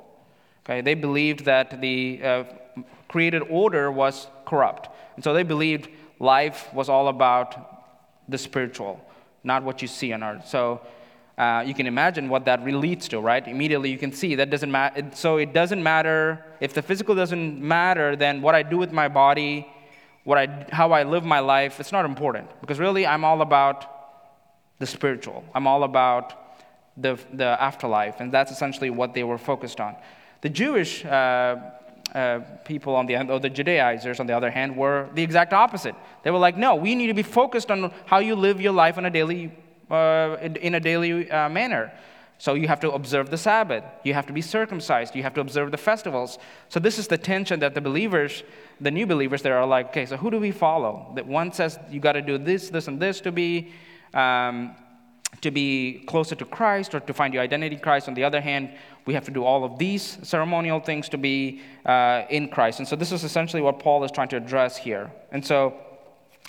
Okay, 0.64 0.80
they 0.80 0.94
believed 0.94 1.44
that 1.44 1.80
the 1.80 2.20
uh, 2.24 2.44
created 3.06 3.42
order 3.48 3.92
was 3.92 4.26
corrupt. 4.44 4.88
And 5.14 5.22
so 5.22 5.32
they 5.32 5.44
believed 5.44 5.88
life 6.18 6.68
was 6.74 6.88
all 6.88 7.06
about 7.06 7.84
the 8.28 8.38
spiritual, 8.38 9.00
not 9.44 9.62
what 9.62 9.82
you 9.82 9.88
see 9.88 10.12
on 10.12 10.24
earth. 10.24 10.48
So 10.48 10.80
uh, 11.38 11.62
you 11.64 11.72
can 11.72 11.86
imagine 11.86 12.28
what 12.28 12.44
that 12.44 12.62
really 12.62 12.88
leads 12.88 13.08
to, 13.08 13.20
right? 13.20 13.46
Immediately 13.46 13.90
you 13.90 13.98
can 13.98 14.12
see 14.12 14.34
that 14.34 14.50
doesn't 14.50 14.70
matter. 14.70 15.08
So 15.14 15.36
it 15.36 15.54
doesn't 15.54 15.82
matter 15.82 16.44
if 16.60 16.74
the 16.74 16.82
physical 16.82 17.14
doesn't 17.14 17.62
matter, 17.62 18.16
then 18.16 18.42
what 18.42 18.54
I 18.54 18.62
do 18.62 18.76
with 18.76 18.92
my 18.92 19.08
body 19.08 19.66
what 20.28 20.36
I, 20.36 20.66
how 20.70 20.92
I 20.92 21.04
live 21.04 21.24
my 21.24 21.38
life, 21.38 21.80
it's 21.80 21.90
not 21.90 22.04
important 22.04 22.50
because 22.60 22.78
really 22.78 23.06
I'm 23.06 23.24
all 23.24 23.40
about 23.40 23.78
the 24.78 24.84
spiritual. 24.84 25.42
I'm 25.54 25.66
all 25.66 25.84
about 25.84 26.34
the, 26.98 27.18
the 27.32 27.46
afterlife, 27.46 28.20
and 28.20 28.30
that's 28.30 28.52
essentially 28.52 28.90
what 28.90 29.14
they 29.14 29.24
were 29.24 29.38
focused 29.38 29.80
on. 29.80 29.96
The 30.42 30.50
Jewish 30.50 31.02
uh, 31.02 31.56
uh, 32.14 32.40
people 32.66 32.94
on 32.94 33.06
the 33.06 33.14
end, 33.14 33.30
or 33.30 33.40
the 33.40 33.48
Judaizers 33.48 34.20
on 34.20 34.26
the 34.26 34.36
other 34.36 34.50
hand, 34.50 34.76
were 34.76 35.08
the 35.14 35.22
exact 35.22 35.54
opposite. 35.54 35.94
They 36.24 36.30
were 36.30 36.38
like, 36.38 36.58
no, 36.58 36.74
we 36.74 36.94
need 36.94 37.06
to 37.06 37.14
be 37.14 37.22
focused 37.22 37.70
on 37.70 37.90
how 38.04 38.18
you 38.18 38.36
live 38.36 38.60
your 38.60 38.74
life 38.74 38.98
on 38.98 39.06
a 39.06 39.10
daily, 39.10 39.50
uh, 39.90 40.36
in 40.40 40.74
a 40.74 40.80
daily 40.80 41.30
uh, 41.30 41.48
manner. 41.48 41.92
So 42.38 42.54
you 42.54 42.68
have 42.68 42.78
to 42.80 42.92
observe 42.92 43.30
the 43.30 43.36
Sabbath. 43.36 43.82
You 44.04 44.14
have 44.14 44.26
to 44.26 44.32
be 44.32 44.40
circumcised. 44.40 45.16
You 45.16 45.24
have 45.24 45.34
to 45.34 45.40
observe 45.40 45.72
the 45.72 45.76
festivals. 45.76 46.38
So 46.68 46.78
this 46.78 46.96
is 46.98 47.08
the 47.08 47.18
tension 47.18 47.58
that 47.60 47.74
the 47.74 47.80
believers, 47.80 48.44
the 48.80 48.92
new 48.92 49.06
believers, 49.06 49.42
they 49.42 49.50
are 49.50 49.66
like, 49.66 49.88
okay, 49.88 50.06
so 50.06 50.16
who 50.16 50.30
do 50.30 50.38
we 50.38 50.52
follow? 50.52 51.12
That 51.16 51.26
one 51.26 51.52
says 51.52 51.78
you 51.90 51.98
got 51.98 52.12
to 52.12 52.22
do 52.22 52.38
this, 52.38 52.70
this, 52.70 52.86
and 52.86 53.00
this 53.00 53.20
to 53.22 53.32
be 53.32 53.72
um, 54.14 54.76
to 55.40 55.50
be 55.50 56.04
closer 56.06 56.34
to 56.34 56.44
Christ 56.44 56.94
or 56.94 57.00
to 57.00 57.12
find 57.12 57.34
your 57.34 57.42
identity 57.42 57.76
in 57.76 57.82
Christ. 57.82 58.08
On 58.08 58.14
the 58.14 58.24
other 58.24 58.40
hand, 58.40 58.70
we 59.06 59.14
have 59.14 59.24
to 59.26 59.30
do 59.30 59.44
all 59.44 59.64
of 59.64 59.78
these 59.78 60.18
ceremonial 60.22 60.80
things 60.80 61.08
to 61.10 61.18
be 61.18 61.60
uh, 61.86 62.22
in 62.30 62.48
Christ. 62.48 62.80
And 62.80 62.88
so 62.88 62.96
this 62.96 63.12
is 63.12 63.24
essentially 63.24 63.62
what 63.62 63.78
Paul 63.78 64.02
is 64.04 64.10
trying 64.10 64.28
to 64.28 64.36
address 64.36 64.76
here. 64.76 65.12
And 65.30 65.44
so 65.44 65.74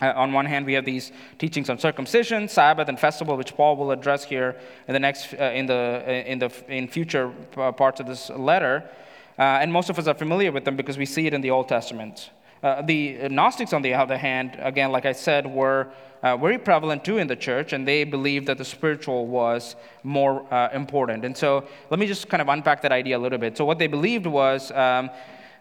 uh, 0.02 0.14
on 0.16 0.32
one 0.32 0.46
hand, 0.46 0.66
we 0.66 0.74
have 0.74 0.86
these 0.86 1.12
teachings 1.38 1.70
on 1.70 1.78
circumcision, 1.78 2.48
Sabbath, 2.48 2.88
and 2.88 3.00
festival, 3.00 3.36
which 3.36 3.56
Paul 3.56 3.76
will 3.76 3.92
address 3.92 4.24
here 4.24 4.56
in 4.88 4.94
the 4.94 5.00
next, 5.00 5.34
uh, 5.34 5.44
in 5.54 5.66
the, 5.66 6.04
uh, 6.08 6.12
in 6.12 6.40
the, 6.40 6.52
in 6.70 6.88
future 6.88 7.34
uh, 7.58 7.72
parts 7.72 8.00
of 8.00 8.08
this 8.08 8.30
letter. 8.30 8.90
Uh, 9.38 9.60
and 9.62 9.72
most 9.72 9.90
of 9.90 10.00
us 10.00 10.08
are 10.08 10.14
familiar 10.14 10.52
with 10.52 10.66
them 10.66 10.76
because 10.76 10.98
we 10.98 11.06
see 11.06 11.28
it 11.28 11.34
in 11.34 11.42
the 11.42 11.52
Old 11.52 11.68
Testament. 11.68 12.30
Uh, 12.62 12.82
the 12.82 13.30
Gnostics, 13.30 13.72
on 13.74 13.82
the 13.82 13.94
other 13.94 14.18
hand, 14.18 14.58
again, 14.60 14.92
like 14.92 15.06
I 15.06 15.14
said, 15.14 15.48
were 15.48 15.88
very 16.22 16.58
prevalent 16.58 17.06
too 17.06 17.18
in 17.18 17.28
the 17.28 17.36
church, 17.36 17.72
and 17.72 17.88
they 17.88 18.04
believed 18.04 18.48
that 18.48 18.58
the 18.58 18.66
spiritual 18.66 19.28
was 19.28 19.78
more 20.04 20.46
important. 20.74 21.24
And 21.24 21.38
so, 21.38 21.66
let 21.90 22.02
me 22.02 22.06
just 22.06 22.28
kind 22.28 22.42
of 22.42 22.50
unpack 22.50 22.82
that 22.82 22.92
idea 22.92 23.18
a 23.18 23.22
little 23.22 23.38
bit. 23.38 23.56
So, 23.56 23.64
what 23.64 23.80
they 23.80 23.88
believed 23.88 24.26
was. 24.26 24.72
Um, 24.72 25.10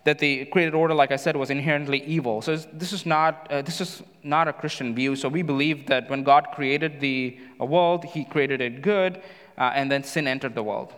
that 0.09 0.19
the 0.19 0.47
created 0.47 0.75
order, 0.75 0.95
like 0.95 1.12
I 1.12 1.17
said, 1.17 1.37
was 1.37 1.50
inherently 1.50 2.03
evil. 2.17 2.41
So 2.41 2.57
this 2.57 2.95
is 2.95 3.05
not, 3.05 3.47
uh, 3.53 3.61
this 3.61 3.79
is 3.83 4.03
not 4.23 4.49
a 4.49 4.55
Christian 4.55 4.95
view. 4.95 5.15
So 5.15 5.29
we 5.29 5.43
believe 5.43 5.87
that 5.88 6.09
when 6.09 6.23
God 6.23 6.49
created 6.55 6.99
the 6.99 7.38
world, 7.59 8.07
He 8.07 8.25
created 8.25 8.62
it 8.62 8.81
good, 8.81 9.21
uh, 9.59 9.79
and 9.79 9.93
then 9.93 10.03
sin 10.03 10.27
entered 10.27 10.55
the 10.55 10.62
world. 10.62 10.95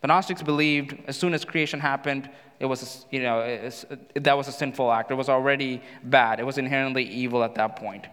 The 0.00 0.08
Gnostics 0.08 0.42
believed 0.42 0.98
as 1.06 1.16
soon 1.16 1.32
as 1.32 1.44
creation 1.44 1.78
happened, 1.78 2.28
it 2.58 2.66
was, 2.66 3.06
you 3.12 3.22
know, 3.22 3.38
it, 3.40 4.24
that 4.24 4.36
was 4.36 4.48
a 4.48 4.52
sinful 4.52 4.90
act. 4.90 5.12
It 5.12 5.14
was 5.14 5.28
already 5.28 5.80
bad. 6.02 6.40
It 6.40 6.46
was 6.50 6.58
inherently 6.58 7.04
evil 7.04 7.44
at 7.44 7.54
that 7.54 7.76
point. 7.76 8.06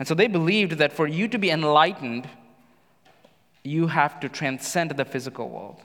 And 0.00 0.08
so 0.08 0.14
they 0.14 0.26
believed 0.26 0.72
that 0.82 0.92
for 0.92 1.06
you 1.06 1.28
to 1.28 1.38
be 1.38 1.50
enlightened, 1.50 2.28
you 3.62 3.86
have 3.86 4.18
to 4.20 4.28
transcend 4.28 4.90
the 4.90 5.04
physical 5.04 5.48
world. 5.48 5.80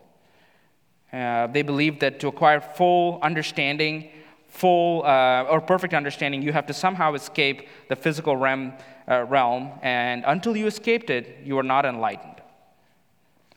Uh, 1.11 1.47
they 1.47 1.61
believe 1.61 1.99
that 1.99 2.19
to 2.19 2.27
acquire 2.27 2.61
full 2.61 3.19
understanding, 3.21 4.09
full 4.47 5.03
uh, 5.05 5.43
or 5.43 5.59
perfect 5.59 5.93
understanding, 5.93 6.41
you 6.41 6.51
have 6.51 6.67
to 6.67 6.73
somehow 6.73 7.13
escape 7.13 7.67
the 7.87 7.95
physical 7.95 8.37
realm, 8.37 8.73
uh, 9.07 9.23
realm 9.23 9.71
and 9.81 10.23
until 10.27 10.55
you 10.55 10.67
escaped 10.67 11.09
it, 11.09 11.37
you 11.43 11.57
are 11.57 11.63
not 11.63 11.85
enlightened. 11.85 12.35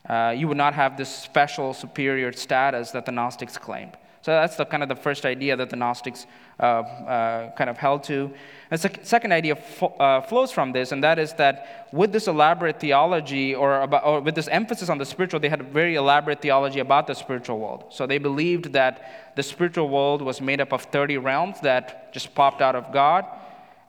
Uh, 0.09 0.35
you 0.37 0.49
would 0.49 0.57
not 0.57 0.75
have 0.75 0.97
this 0.97 1.15
special 1.15 1.73
superior 1.73 2.33
status 2.33 2.91
that 2.91 3.07
the 3.07 3.13
Gnostics 3.13 3.57
claimed. 3.57 3.97
So 4.23 4.31
that's 4.31 4.55
the 4.55 4.65
kind 4.65 4.85
of 4.85 4.89
the 4.89 4.97
first 4.97 5.27
idea 5.27 5.57
that 5.57 5.69
the 5.69 5.77
Gnostics 5.77 6.27
uh, 6.61 6.63
uh, 6.63 7.51
kind 7.57 7.69
of 7.69 7.77
held 7.77 8.05
to. 8.05 8.33
And 8.71 8.81
the 8.81 9.01
second 9.03 9.33
idea 9.33 9.57
fo- 9.57 9.95
uh, 9.99 10.21
flows 10.21 10.53
from 10.53 10.71
this, 10.71 10.93
and 10.93 11.03
that 11.03 11.19
is 11.19 11.33
that 11.35 11.89
with 11.93 12.13
this 12.13 12.29
elaborate 12.29 12.79
theology, 12.79 13.53
or, 13.53 13.83
about, 13.83 14.07
or 14.07 14.21
with 14.21 14.37
this 14.37 14.47
emphasis 14.47 14.89
on 14.89 14.99
the 14.99 15.05
spiritual, 15.05 15.41
they 15.41 15.49
had 15.49 15.61
a 15.61 15.65
very 15.65 15.97
elaborate 15.97 16.41
theology 16.41 16.79
about 16.79 17.09
the 17.09 17.15
spiritual 17.15 17.59
world. 17.59 17.87
So 17.91 18.07
they 18.07 18.19
believed 18.19 18.73
that 18.75 19.35
the 19.35 19.43
spiritual 19.43 19.89
world 19.89 20.23
was 20.23 20.41
made 20.41 20.61
up 20.61 20.73
of 20.73 20.83
30 20.83 21.19
realms 21.19 21.61
that 21.63 22.13
just 22.13 22.33
popped 22.33 22.63
out 22.63 22.77
of 22.77 22.93
God. 22.93 23.27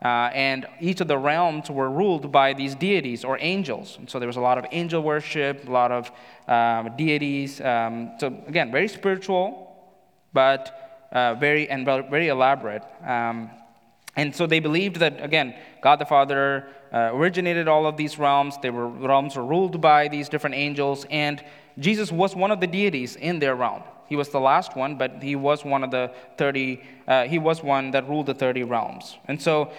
Uh, 0.03 0.29
and 0.33 0.65
each 0.81 0.99
of 0.99 1.07
the 1.07 1.17
realms 1.17 1.69
were 1.69 1.89
ruled 1.89 2.31
by 2.31 2.53
these 2.53 2.75
deities 2.75 3.23
or 3.23 3.37
angels. 3.39 3.97
And 3.99 4.09
so 4.09 4.19
there 4.19 4.27
was 4.27 4.35
a 4.35 4.41
lot 4.41 4.57
of 4.57 4.65
angel 4.71 5.01
worship, 5.01 5.65
a 5.67 5.71
lot 5.71 5.91
of 5.91 6.11
um, 6.47 6.97
deities. 6.97 7.61
Um, 7.61 8.11
so 8.19 8.27
again, 8.47 8.69
very 8.71 8.89
spiritual, 8.89 9.72
but 10.33 11.07
uh, 11.11 11.35
very 11.35 11.69
and 11.69 11.85
very 11.85 12.27
elaborate. 12.27 12.83
Um, 13.05 13.49
and 14.15 14.35
so 14.35 14.47
they 14.47 14.59
believed 14.59 14.97
that 14.97 15.23
again, 15.23 15.55
God 15.81 15.99
the 15.99 16.05
Father 16.05 16.67
uh, 16.91 17.11
originated 17.13 17.67
all 17.67 17.85
of 17.85 17.95
these 17.97 18.19
realms. 18.19 18.57
They 18.61 18.69
were 18.69 18.87
realms 18.87 19.35
were 19.35 19.45
ruled 19.45 19.79
by 19.79 20.07
these 20.07 20.29
different 20.29 20.55
angels, 20.55 21.05
and 21.09 21.43
Jesus 21.79 22.11
was 22.11 22.35
one 22.35 22.51
of 22.51 22.59
the 22.59 22.67
deities 22.67 23.15
in 23.15 23.39
their 23.39 23.55
realm. 23.55 23.83
He 24.09 24.15
was 24.15 24.29
the 24.29 24.39
last 24.39 24.75
one, 24.75 24.97
but 24.97 25.23
he 25.23 25.35
was 25.35 25.65
one 25.65 25.83
of 25.83 25.91
the 25.91 26.11
thirty. 26.37 26.81
Uh, 27.07 27.23
he 27.23 27.39
was 27.39 27.63
one 27.63 27.91
that 27.91 28.07
ruled 28.07 28.25
the 28.25 28.35
thirty 28.35 28.63
realms. 28.63 29.17
And 29.27 29.41
so 29.41 29.71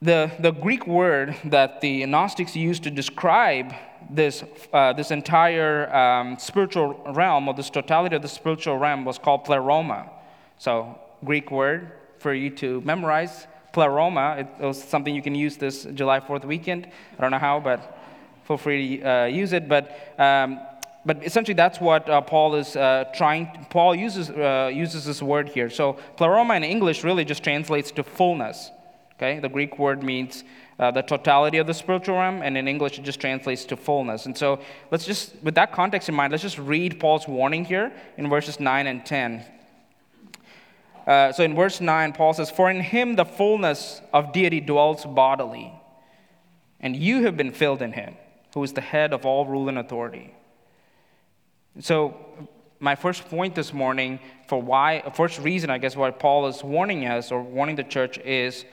The, 0.00 0.30
the 0.38 0.52
Greek 0.52 0.86
word 0.86 1.34
that 1.50 1.80
the 1.80 2.06
Gnostics 2.06 2.54
used 2.54 2.82
to 2.84 2.90
describe 2.90 3.72
this, 4.10 4.44
uh, 4.72 4.92
this 4.92 5.10
entire 5.10 5.94
um, 5.94 6.38
spiritual 6.38 6.94
realm, 7.14 7.48
or 7.48 7.54
this 7.54 7.70
totality 7.70 8.16
of 8.16 8.22
the 8.22 8.28
spiritual 8.28 8.78
realm, 8.78 9.04
was 9.04 9.18
called 9.18 9.44
pleroma. 9.44 10.10
So, 10.58 10.98
Greek 11.24 11.50
word 11.50 11.92
for 12.18 12.32
you 12.34 12.50
to 12.50 12.80
memorize 12.82 13.46
pleroma. 13.72 14.48
It 14.60 14.64
was 14.64 14.82
something 14.82 15.14
you 15.14 15.22
can 15.22 15.34
use 15.34 15.56
this 15.56 15.84
July 15.94 16.20
4th 16.20 16.44
weekend. 16.44 16.88
I 17.16 17.20
don't 17.20 17.30
know 17.30 17.38
how, 17.38 17.60
but 17.60 17.98
feel 18.44 18.56
free 18.56 18.98
to 18.98 19.10
uh, 19.10 19.24
use 19.26 19.52
it. 19.52 19.68
But, 19.68 20.14
um, 20.18 20.60
but 21.04 21.24
essentially, 21.24 21.54
that's 21.54 21.80
what 21.80 22.08
uh, 22.08 22.20
Paul 22.20 22.54
is 22.56 22.76
uh, 22.76 23.04
trying. 23.14 23.66
Paul 23.70 23.94
uses, 23.94 24.30
uh, 24.30 24.70
uses 24.72 25.04
this 25.04 25.22
word 25.22 25.48
here. 25.48 25.70
So, 25.70 25.94
pleroma 26.16 26.54
in 26.54 26.64
English 26.64 27.04
really 27.04 27.24
just 27.24 27.44
translates 27.44 27.90
to 27.92 28.02
fullness. 28.02 28.70
Okay, 29.16 29.40
the 29.40 29.48
Greek 29.48 29.78
word 29.78 30.02
means 30.02 30.44
uh, 30.78 30.90
the 30.90 31.02
totality 31.02 31.58
of 31.58 31.66
the 31.66 31.74
spiritual 31.74 32.16
realm, 32.16 32.42
and 32.42 32.56
in 32.56 32.68
English 32.68 32.98
it 32.98 33.02
just 33.02 33.20
translates 33.20 33.64
to 33.64 33.76
fullness. 33.76 34.26
And 34.26 34.36
so 34.36 34.60
let's 34.90 35.04
just, 35.04 35.34
with 35.42 35.54
that 35.56 35.72
context 35.72 36.08
in 36.08 36.14
mind, 36.14 36.30
let's 36.30 36.42
just 36.42 36.58
read 36.58 37.00
Paul's 37.00 37.26
warning 37.26 37.64
here 37.64 37.92
in 38.16 38.28
verses 38.28 38.60
9 38.60 38.86
and 38.86 39.04
10. 39.04 39.44
Uh, 41.06 41.32
so 41.32 41.42
in 41.42 41.56
verse 41.56 41.80
9, 41.80 42.12
Paul 42.12 42.34
says, 42.34 42.50
For 42.50 42.70
in 42.70 42.80
him 42.80 43.16
the 43.16 43.24
fullness 43.24 44.00
of 44.12 44.32
deity 44.32 44.60
dwells 44.60 45.04
bodily, 45.04 45.72
and 46.80 46.94
you 46.94 47.24
have 47.24 47.36
been 47.36 47.50
filled 47.50 47.82
in 47.82 47.92
him, 47.92 48.14
who 48.54 48.62
is 48.62 48.72
the 48.72 48.80
head 48.80 49.12
of 49.12 49.26
all 49.26 49.46
rule 49.46 49.68
and 49.68 49.78
authority. 49.78 50.34
So, 51.80 52.16
my 52.80 52.94
first 52.94 53.28
point 53.28 53.56
this 53.56 53.72
morning 53.72 54.20
for 54.46 54.62
why, 54.62 55.02
first 55.14 55.40
reason, 55.40 55.70
I 55.70 55.78
guess, 55.78 55.96
why 55.96 56.12
Paul 56.12 56.46
is 56.46 56.62
warning 56.62 57.06
us 57.06 57.32
or 57.32 57.42
warning 57.42 57.74
the 57.74 57.82
church 57.82 58.18
is 58.18 58.64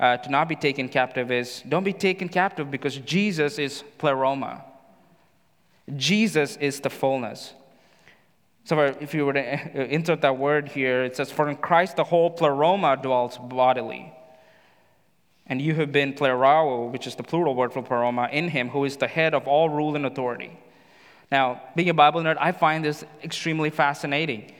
uh, 0.00 0.16
to 0.16 0.30
not 0.30 0.48
be 0.48 0.56
taken 0.56 0.88
captive 0.88 1.30
is 1.30 1.62
don't 1.68 1.84
be 1.84 1.92
taken 1.92 2.28
captive 2.28 2.70
because 2.70 2.96
Jesus 2.96 3.58
is 3.58 3.84
pleroma. 3.98 4.64
Jesus 5.94 6.56
is 6.56 6.80
the 6.80 6.88
fullness. 6.88 7.52
So 8.64 8.80
if 9.00 9.12
you 9.14 9.26
were 9.26 9.34
to 9.34 9.94
insert 9.94 10.22
that 10.22 10.38
word 10.38 10.68
here, 10.68 11.04
it 11.04 11.16
says, 11.16 11.30
For 11.30 11.48
in 11.48 11.56
Christ 11.56 11.96
the 11.96 12.04
whole 12.04 12.30
pleroma 12.30 12.96
dwells 12.96 13.36
bodily. 13.36 14.12
And 15.46 15.60
you 15.60 15.74
have 15.74 15.92
been 15.92 16.14
plerao, 16.14 16.90
which 16.92 17.06
is 17.06 17.16
the 17.16 17.24
plural 17.24 17.54
word 17.54 17.72
for 17.72 17.82
pleroma, 17.82 18.28
in 18.30 18.48
him, 18.48 18.68
who 18.68 18.84
is 18.84 18.96
the 18.96 19.08
head 19.08 19.34
of 19.34 19.48
all 19.48 19.68
rule 19.68 19.96
and 19.96 20.06
authority. 20.06 20.56
Now, 21.30 21.60
being 21.74 21.88
a 21.88 21.94
Bible 21.94 22.22
nerd, 22.22 22.36
I 22.40 22.52
find 22.52 22.84
this 22.84 23.04
extremely 23.22 23.70
fascinating. 23.70 24.52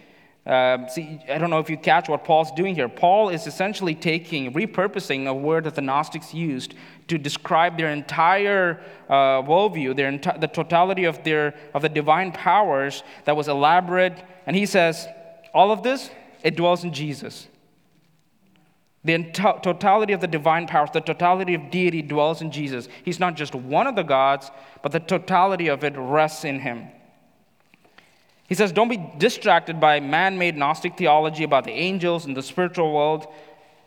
Uh, 0.50 0.88
see, 0.88 1.20
I 1.30 1.38
don't 1.38 1.48
know 1.48 1.60
if 1.60 1.70
you 1.70 1.76
catch 1.76 2.08
what 2.08 2.24
Paul's 2.24 2.50
doing 2.50 2.74
here. 2.74 2.88
Paul 2.88 3.28
is 3.28 3.46
essentially 3.46 3.94
taking, 3.94 4.52
repurposing 4.52 5.28
a 5.28 5.32
word 5.32 5.62
that 5.62 5.76
the 5.76 5.80
Gnostics 5.80 6.34
used 6.34 6.74
to 7.06 7.18
describe 7.18 7.78
their 7.78 7.90
entire 7.92 8.82
uh, 9.08 9.42
worldview, 9.42 9.94
their 9.94 10.10
enti- 10.10 10.40
the 10.40 10.48
totality 10.48 11.04
of, 11.04 11.22
their, 11.22 11.54
of 11.72 11.82
the 11.82 11.88
divine 11.88 12.32
powers 12.32 13.04
that 13.26 13.36
was 13.36 13.46
elaborate. 13.46 14.24
And 14.44 14.56
he 14.56 14.66
says, 14.66 15.06
all 15.54 15.70
of 15.70 15.84
this, 15.84 16.10
it 16.42 16.56
dwells 16.56 16.82
in 16.82 16.92
Jesus. 16.92 17.46
The 19.04 19.30
totality 19.32 20.12
of 20.14 20.20
the 20.20 20.26
divine 20.26 20.66
powers, 20.66 20.90
the 20.92 21.00
totality 21.00 21.54
of 21.54 21.70
deity 21.70 22.02
dwells 22.02 22.42
in 22.42 22.50
Jesus. 22.50 22.88
He's 23.04 23.20
not 23.20 23.36
just 23.36 23.54
one 23.54 23.86
of 23.86 23.94
the 23.94 24.02
gods, 24.02 24.50
but 24.82 24.90
the 24.90 24.98
totality 24.98 25.68
of 25.68 25.84
it 25.84 25.94
rests 25.96 26.44
in 26.44 26.58
him. 26.58 26.88
He 28.50 28.56
says, 28.56 28.72
Don't 28.72 28.88
be 28.88 29.00
distracted 29.16 29.78
by 29.78 30.00
man 30.00 30.36
made 30.36 30.56
Gnostic 30.56 30.98
theology 30.98 31.44
about 31.44 31.64
the 31.64 31.70
angels 31.70 32.26
and 32.26 32.36
the 32.36 32.42
spiritual 32.42 32.92
world, 32.92 33.28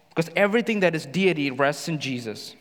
because 0.09 0.31
everything 0.37 0.79
that 0.79 0.95
is 0.95 1.05
deity 1.05 1.51
rests 1.51 1.89
in 1.89 1.99
Jesus. 1.99 2.55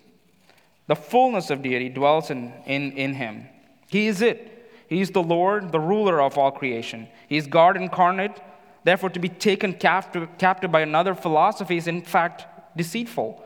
The 0.88 0.96
fullness 0.96 1.48
of 1.48 1.62
deity 1.62 1.88
dwells 1.88 2.28
in, 2.28 2.52
in, 2.66 2.90
in 2.92 3.14
him. 3.14 3.46
He 3.88 4.08
is 4.08 4.20
it. 4.20 4.68
He 4.88 5.00
is 5.00 5.12
the 5.12 5.22
Lord, 5.22 5.70
the 5.70 5.78
ruler 5.78 6.20
of 6.20 6.36
all 6.36 6.50
creation. 6.50 7.06
He 7.28 7.36
is 7.36 7.46
God 7.46 7.76
incarnate. 7.76 8.42
Therefore, 8.82 9.10
to 9.10 9.20
be 9.20 9.28
taken 9.28 9.72
captive, 9.72 10.28
captive 10.38 10.72
by 10.72 10.80
another 10.80 11.14
philosophy 11.14 11.76
is, 11.76 11.86
in 11.86 12.02
fact, 12.02 12.46
deceitful. 12.76 13.44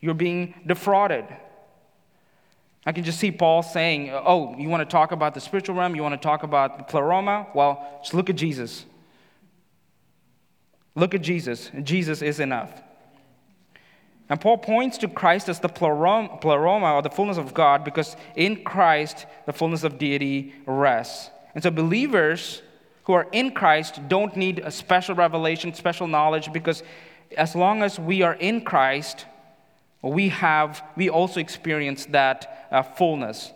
You're 0.00 0.14
being 0.14 0.54
defrauded. 0.66 1.26
I 2.86 2.92
can 2.92 3.02
just 3.02 3.18
see 3.18 3.32
Paul 3.32 3.64
saying, 3.64 4.10
Oh, 4.12 4.54
you 4.56 4.68
want 4.68 4.88
to 4.88 4.90
talk 4.90 5.10
about 5.10 5.34
the 5.34 5.40
spiritual 5.40 5.74
realm? 5.74 5.96
You 5.96 6.02
want 6.02 6.14
to 6.14 6.24
talk 6.24 6.44
about 6.44 6.78
the 6.78 6.84
pleroma? 6.84 7.48
Well, 7.52 8.00
just 8.00 8.14
look 8.14 8.30
at 8.30 8.36
Jesus. 8.36 8.86
Look 10.94 11.12
at 11.12 11.20
Jesus. 11.20 11.70
Jesus 11.82 12.22
is 12.22 12.38
enough. 12.38 12.70
And 14.28 14.40
Paul 14.40 14.58
points 14.58 14.98
to 14.98 15.08
Christ 15.08 15.48
as 15.48 15.60
the 15.60 15.68
pleroma, 15.68 16.94
or 16.94 17.02
the 17.02 17.10
fullness 17.10 17.36
of 17.36 17.54
God, 17.54 17.84
because 17.84 18.16
in 18.34 18.64
Christ, 18.64 19.26
the 19.46 19.52
fullness 19.52 19.84
of 19.84 19.98
deity 19.98 20.54
rests. 20.66 21.30
And 21.54 21.62
so, 21.62 21.70
believers 21.70 22.62
who 23.04 23.12
are 23.12 23.28
in 23.30 23.52
Christ 23.52 24.00
don't 24.08 24.36
need 24.36 24.58
a 24.60 24.70
special 24.70 25.14
revelation, 25.14 25.72
special 25.74 26.08
knowledge, 26.08 26.52
because 26.52 26.82
as 27.36 27.54
long 27.54 27.82
as 27.82 28.00
we 28.00 28.22
are 28.22 28.34
in 28.34 28.62
Christ, 28.62 29.26
we 30.08 30.28
have, 30.30 30.82
we 30.96 31.08
also 31.08 31.40
experience 31.40 32.06
that 32.06 32.68
uh, 32.70 32.82
fullness. 32.82 33.52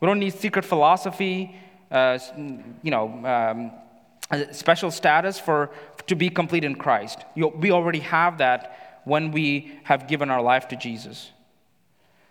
We 0.00 0.06
don't 0.06 0.18
need 0.18 0.34
secret 0.34 0.64
philosophy, 0.64 1.56
uh, 1.90 2.18
you 2.82 2.90
know, 2.90 3.24
um, 3.24 3.72
special 4.52 4.90
status 4.90 5.38
for 5.38 5.70
to 6.06 6.14
be 6.14 6.28
complete 6.30 6.64
in 6.64 6.74
Christ. 6.74 7.24
You, 7.34 7.48
we 7.48 7.70
already 7.70 8.00
have 8.00 8.38
that 8.38 9.00
when 9.04 9.30
we 9.30 9.78
have 9.84 10.08
given 10.08 10.30
our 10.30 10.42
life 10.42 10.68
to 10.68 10.76
Jesus. 10.76 11.30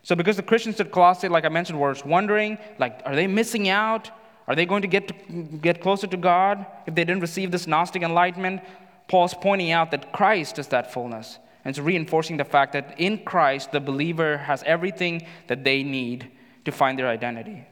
So, 0.04 0.16
because 0.16 0.36
the 0.36 0.44
Christians 0.44 0.80
at 0.80 0.92
Colossae, 0.92 1.28
like 1.28 1.46
I 1.46 1.50
mentioned, 1.50 1.80
were 1.80 1.96
wondering, 2.06 2.58
like, 2.80 3.02
are 3.06 3.16
they 3.16 3.28
missing 3.28 3.70
out? 3.70 4.10
Are 4.48 4.56
they 4.56 4.66
going 4.66 4.82
to 4.82 4.88
get, 4.88 5.08
to 5.08 5.14
get 5.62 5.82
closer 5.82 6.08
to 6.08 6.18
God 6.18 6.66
if 6.88 6.96
they 6.96 7.04
didn't 7.04 7.22
receive 7.22 7.52
this 7.52 7.68
Gnostic 7.68 8.02
enlightenment? 8.02 8.62
Paul's 9.08 9.34
pointing 9.34 9.72
out 9.72 9.92
that 9.92 10.12
Christ 10.12 10.58
is 10.58 10.68
that 10.68 10.92
fullness. 10.92 11.38
And 11.64 11.72
it's 11.72 11.80
reinforcing 11.80 12.38
the 12.38 12.46
fact 12.46 12.74
that 12.74 13.00
in 13.00 13.20
Christ, 13.24 13.72
the 13.72 13.80
believer 13.80 14.38
has 14.38 14.64
everything 14.64 15.28
that 15.48 15.64
they 15.64 15.84
need 15.84 16.32
to 16.66 16.72
find 16.72 16.98
their 16.98 17.08
identity. 17.08 17.66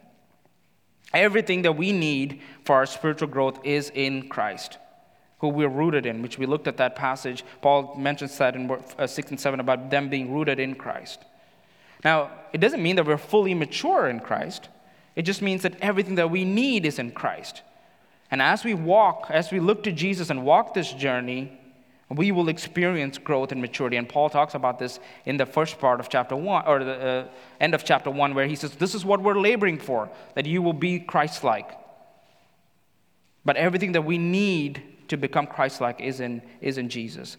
Everything 1.13 1.63
that 1.63 1.75
we 1.75 1.91
need 1.91 2.41
for 2.65 2.75
our 2.75 2.85
spiritual 2.85 3.27
growth 3.27 3.59
is 3.63 3.91
in 3.95 4.29
Christ, 4.29 4.77
who 5.39 5.49
we're 5.49 5.69
rooted 5.69 6.05
in, 6.05 6.21
which 6.21 6.37
we 6.37 6.45
looked 6.45 6.67
at 6.67 6.77
that 6.77 6.95
passage. 6.95 7.43
Paul 7.61 7.95
mentions 7.97 8.37
that 8.37 8.55
in 8.55 8.69
uh, 8.69 9.07
6 9.07 9.31
and 9.31 9.39
7 9.39 9.59
about 9.59 9.89
them 9.89 10.09
being 10.09 10.31
rooted 10.31 10.59
in 10.59 10.75
Christ. 10.75 11.19
Now, 12.03 12.31
it 12.53 12.59
doesn't 12.59 12.81
mean 12.81 12.95
that 12.97 13.07
we're 13.07 13.17
fully 13.17 13.53
mature 13.53 14.07
in 14.07 14.19
Christ, 14.19 14.69
it 15.15 15.23
just 15.23 15.41
means 15.41 15.63
that 15.63 15.79
everything 15.81 16.15
that 16.15 16.29
we 16.29 16.45
need 16.45 16.85
is 16.85 16.99
in 16.99 17.11
Christ. 17.11 17.63
And 18.31 18.41
as 18.41 18.63
we 18.63 18.75
walk, 18.75 19.27
as 19.29 19.51
we 19.51 19.59
look 19.59 19.83
to 19.83 19.91
Jesus 19.91 20.29
and 20.29 20.45
walk 20.45 20.73
this 20.73 20.93
journey, 20.93 21.58
we 22.09 22.31
will 22.31 22.49
experience 22.49 23.17
growth 23.17 23.51
and 23.51 23.61
maturity. 23.61 23.97
And 23.97 24.09
Paul 24.09 24.29
talks 24.29 24.55
about 24.55 24.79
this 24.79 24.99
in 25.25 25.37
the 25.37 25.45
first 25.45 25.79
part 25.79 25.99
of 25.99 26.09
chapter 26.09 26.35
1, 26.35 26.65
or 26.65 26.83
the 26.83 26.93
uh, 26.93 27.27
end 27.59 27.75
of 27.75 27.83
chapter 27.83 28.09
1, 28.09 28.33
where 28.33 28.47
he 28.47 28.55
says, 28.55 28.71
This 28.75 28.95
is 28.95 29.05
what 29.05 29.21
we're 29.21 29.39
laboring 29.39 29.77
for, 29.77 30.09
that 30.33 30.45
you 30.45 30.61
will 30.61 30.73
be 30.73 30.99
Christ 30.99 31.43
like. 31.43 31.71
But 33.45 33.57
everything 33.57 33.91
that 33.91 34.01
we 34.01 34.17
need 34.17 34.81
to 35.09 35.17
become 35.17 35.45
Christ 35.45 35.81
like 35.81 36.01
is 36.01 36.19
in, 36.19 36.41
is 36.61 36.77
in 36.77 36.89
Jesus. 36.89 37.37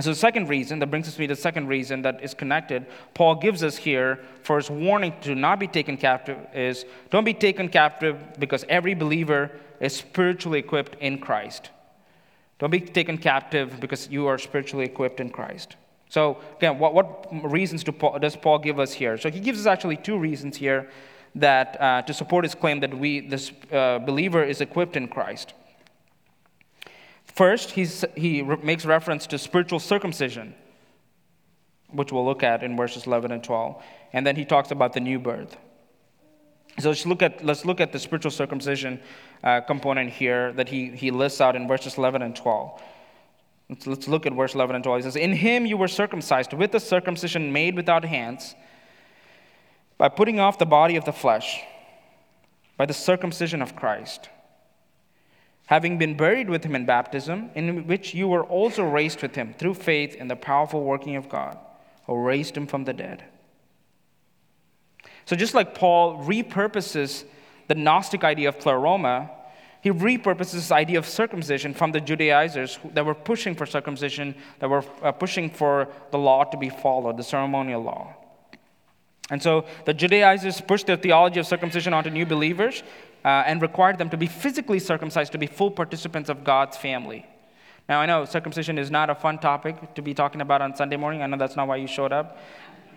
So, 0.00 0.10
the 0.10 0.16
second 0.16 0.48
reason, 0.48 0.80
that 0.80 0.88
brings 0.88 1.08
us 1.08 1.14
to 1.14 1.26
the 1.26 1.36
second 1.36 1.68
reason 1.68 2.02
that 2.02 2.22
is 2.22 2.34
connected, 2.34 2.86
Paul 3.14 3.36
gives 3.36 3.62
us 3.62 3.76
here 3.76 4.20
for 4.42 4.56
his 4.56 4.68
warning 4.68 5.14
to 5.22 5.34
not 5.34 5.58
be 5.58 5.68
taken 5.68 5.96
captive 5.96 6.38
is 6.52 6.84
don't 7.10 7.24
be 7.24 7.32
taken 7.32 7.68
captive 7.68 8.18
because 8.38 8.64
every 8.68 8.94
believer 8.94 9.52
is 9.80 9.96
spiritually 9.96 10.58
equipped 10.58 10.96
in 11.00 11.18
Christ. 11.18 11.70
Don't 12.58 12.70
be 12.70 12.80
taken 12.80 13.18
captive 13.18 13.80
because 13.80 14.08
you 14.08 14.26
are 14.26 14.38
spiritually 14.38 14.84
equipped 14.84 15.20
in 15.20 15.30
Christ. 15.30 15.76
So, 16.08 16.38
again, 16.56 16.78
what, 16.78 16.94
what 16.94 17.28
reasons 17.50 17.84
do 17.84 17.92
Paul, 17.92 18.18
does 18.18 18.36
Paul 18.36 18.58
give 18.58 18.78
us 18.78 18.92
here? 18.92 19.18
So, 19.18 19.30
he 19.30 19.40
gives 19.40 19.60
us 19.60 19.66
actually 19.66 19.96
two 19.96 20.18
reasons 20.18 20.56
here 20.56 20.88
that 21.34 21.80
uh, 21.80 22.02
to 22.02 22.14
support 22.14 22.44
his 22.44 22.54
claim 22.54 22.80
that 22.80 22.96
we, 22.96 23.20
this 23.20 23.52
uh, 23.72 23.98
believer, 23.98 24.42
is 24.42 24.60
equipped 24.60 24.96
in 24.96 25.08
Christ. 25.08 25.52
First, 27.24 27.72
he's, 27.72 28.04
he 28.16 28.40
re- 28.40 28.56
makes 28.62 28.86
reference 28.86 29.26
to 29.26 29.38
spiritual 29.38 29.78
circumcision, 29.78 30.54
which 31.90 32.10
we'll 32.10 32.24
look 32.24 32.42
at 32.42 32.62
in 32.62 32.76
verses 32.76 33.06
11 33.06 33.32
and 33.32 33.44
12. 33.44 33.82
And 34.14 34.26
then 34.26 34.36
he 34.36 34.46
talks 34.46 34.70
about 34.70 34.94
the 34.94 35.00
new 35.00 35.18
birth. 35.18 35.58
So 36.78 36.90
let's 36.90 37.06
look 37.06 37.22
at, 37.22 37.44
let's 37.44 37.64
look 37.64 37.80
at 37.80 37.92
the 37.92 37.98
spiritual 37.98 38.30
circumcision 38.30 39.00
uh, 39.42 39.62
component 39.62 40.10
here 40.10 40.52
that 40.52 40.68
he, 40.68 40.90
he 40.90 41.10
lists 41.10 41.40
out 41.40 41.56
in 41.56 41.66
verses 41.66 41.96
11 41.96 42.20
and 42.20 42.36
12. 42.36 42.82
Let's, 43.70 43.86
let's 43.86 44.08
look 44.08 44.26
at 44.26 44.34
verse 44.34 44.54
11 44.54 44.76
and 44.76 44.84
12. 44.84 44.98
He 44.98 45.02
says, 45.02 45.16
In 45.16 45.32
him 45.32 45.64
you 45.64 45.76
were 45.76 45.88
circumcised 45.88 46.52
with 46.52 46.72
the 46.72 46.80
circumcision 46.80 47.52
made 47.52 47.76
without 47.76 48.04
hands, 48.04 48.54
by 49.98 50.10
putting 50.10 50.38
off 50.38 50.58
the 50.58 50.66
body 50.66 50.96
of 50.96 51.06
the 51.06 51.12
flesh, 51.12 51.62
by 52.76 52.84
the 52.84 52.92
circumcision 52.92 53.62
of 53.62 53.74
Christ, 53.74 54.28
having 55.66 55.96
been 55.96 56.14
buried 56.14 56.50
with 56.50 56.62
him 56.62 56.76
in 56.76 56.84
baptism, 56.84 57.50
in 57.54 57.86
which 57.86 58.14
you 58.14 58.28
were 58.28 58.44
also 58.44 58.84
raised 58.84 59.22
with 59.22 59.34
him 59.34 59.54
through 59.54 59.74
faith 59.74 60.14
in 60.14 60.28
the 60.28 60.36
powerful 60.36 60.84
working 60.84 61.16
of 61.16 61.30
God, 61.30 61.56
who 62.04 62.22
raised 62.22 62.54
him 62.54 62.66
from 62.66 62.84
the 62.84 62.92
dead. 62.92 63.24
So, 65.26 65.36
just 65.36 65.54
like 65.54 65.74
Paul 65.74 66.24
repurposes 66.24 67.24
the 67.68 67.74
Gnostic 67.74 68.24
idea 68.24 68.48
of 68.48 68.58
pleroma, 68.58 69.30
he 69.80 69.90
repurposes 69.90 70.52
this 70.52 70.72
idea 70.72 70.98
of 70.98 71.06
circumcision 71.06 71.74
from 71.74 71.92
the 71.92 72.00
Judaizers 72.00 72.78
that 72.94 73.04
were 73.04 73.14
pushing 73.14 73.54
for 73.54 73.66
circumcision, 73.66 74.34
that 74.60 74.70
were 74.70 74.84
uh, 75.02 75.12
pushing 75.12 75.50
for 75.50 75.88
the 76.10 76.18
law 76.18 76.44
to 76.44 76.56
be 76.56 76.68
followed, 76.68 77.16
the 77.16 77.22
ceremonial 77.22 77.82
law. 77.82 78.14
And 79.30 79.42
so 79.42 79.64
the 79.84 79.94
Judaizers 79.94 80.60
pushed 80.60 80.86
their 80.86 80.96
theology 80.96 81.40
of 81.40 81.46
circumcision 81.46 81.92
onto 81.92 82.10
new 82.10 82.26
believers 82.26 82.82
uh, 83.24 83.42
and 83.46 83.60
required 83.60 83.98
them 83.98 84.10
to 84.10 84.16
be 84.16 84.26
physically 84.26 84.78
circumcised 84.78 85.32
to 85.32 85.38
be 85.38 85.46
full 85.46 85.70
participants 85.70 86.28
of 86.28 86.44
God's 86.44 86.76
family. 86.76 87.26
Now, 87.88 88.00
I 88.00 88.06
know 88.06 88.24
circumcision 88.24 88.78
is 88.78 88.90
not 88.90 89.10
a 89.10 89.14
fun 89.14 89.38
topic 89.38 89.94
to 89.94 90.02
be 90.02 90.14
talking 90.14 90.40
about 90.40 90.62
on 90.62 90.74
Sunday 90.74 90.96
morning. 90.96 91.22
I 91.22 91.26
know 91.26 91.36
that's 91.36 91.56
not 91.56 91.68
why 91.68 91.76
you 91.76 91.86
showed 91.86 92.12
up. 92.12 92.38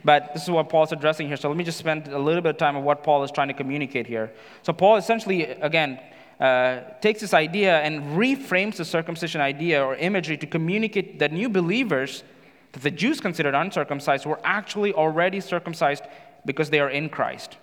But 0.03 0.33
this 0.33 0.43
is 0.43 0.49
what 0.49 0.69
Paul's 0.69 0.91
addressing 0.91 1.27
here. 1.27 1.37
So 1.37 1.49
let 1.49 1.57
me 1.57 1.63
just 1.63 1.77
spend 1.77 2.07
a 2.07 2.17
little 2.17 2.41
bit 2.41 2.51
of 2.51 2.57
time 2.57 2.75
on 2.75 2.83
what 2.83 3.03
Paul 3.03 3.23
is 3.23 3.31
trying 3.31 3.49
to 3.49 3.53
communicate 3.53 4.07
here. 4.07 4.31
So, 4.63 4.73
Paul 4.73 4.95
essentially, 4.95 5.43
again, 5.43 5.99
uh, 6.39 6.81
takes 7.01 7.19
this 7.19 7.33
idea 7.33 7.79
and 7.79 8.17
reframes 8.17 8.77
the 8.77 8.85
circumcision 8.85 9.41
idea 9.41 9.83
or 9.83 9.95
imagery 9.95 10.37
to 10.37 10.47
communicate 10.47 11.19
that 11.19 11.33
new 11.33 11.49
believers 11.49 12.23
that 12.71 12.81
the 12.81 12.91
Jews 12.91 13.19
considered 13.19 13.55
uncircumcised 13.55 14.25
were 14.25 14.39
actually 14.43 14.93
already 14.93 15.41
circumcised 15.41 16.03
because 16.45 16.69
they 16.69 16.79
are 16.79 16.89
in 16.89 17.09
Christ. 17.09 17.57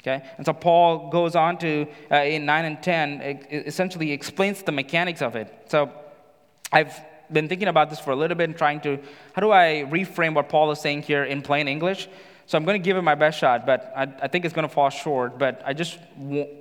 Okay? 0.00 0.22
And 0.36 0.44
so 0.44 0.52
Paul 0.52 1.10
goes 1.10 1.36
on 1.36 1.58
to, 1.58 1.86
uh, 2.10 2.16
in 2.16 2.44
9 2.44 2.64
and 2.64 2.82
10, 2.82 3.20
essentially 3.50 4.10
explains 4.10 4.62
the 4.62 4.72
mechanics 4.72 5.22
of 5.22 5.36
it. 5.36 5.52
So 5.68 5.92
I've 6.72 7.00
been 7.32 7.48
thinking 7.48 7.68
about 7.68 7.90
this 7.90 7.98
for 7.98 8.10
a 8.10 8.16
little 8.16 8.36
bit 8.36 8.48
and 8.48 8.56
trying 8.56 8.80
to, 8.82 8.98
how 9.32 9.40
do 9.40 9.50
I 9.50 9.86
reframe 9.88 10.34
what 10.34 10.48
Paul 10.48 10.70
is 10.70 10.80
saying 10.80 11.02
here 11.02 11.24
in 11.24 11.42
plain 11.42 11.68
English? 11.68 12.08
So 12.46 12.58
I'm 12.58 12.64
going 12.64 12.80
to 12.80 12.84
give 12.84 12.96
it 12.96 13.02
my 13.02 13.14
best 13.14 13.38
shot, 13.38 13.66
but 13.66 13.92
I, 13.96 14.02
I 14.22 14.28
think 14.28 14.44
it's 14.44 14.54
going 14.54 14.68
to 14.68 14.74
fall 14.74 14.90
short. 14.90 15.38
But 15.38 15.62
I 15.64 15.72
just, 15.72 15.98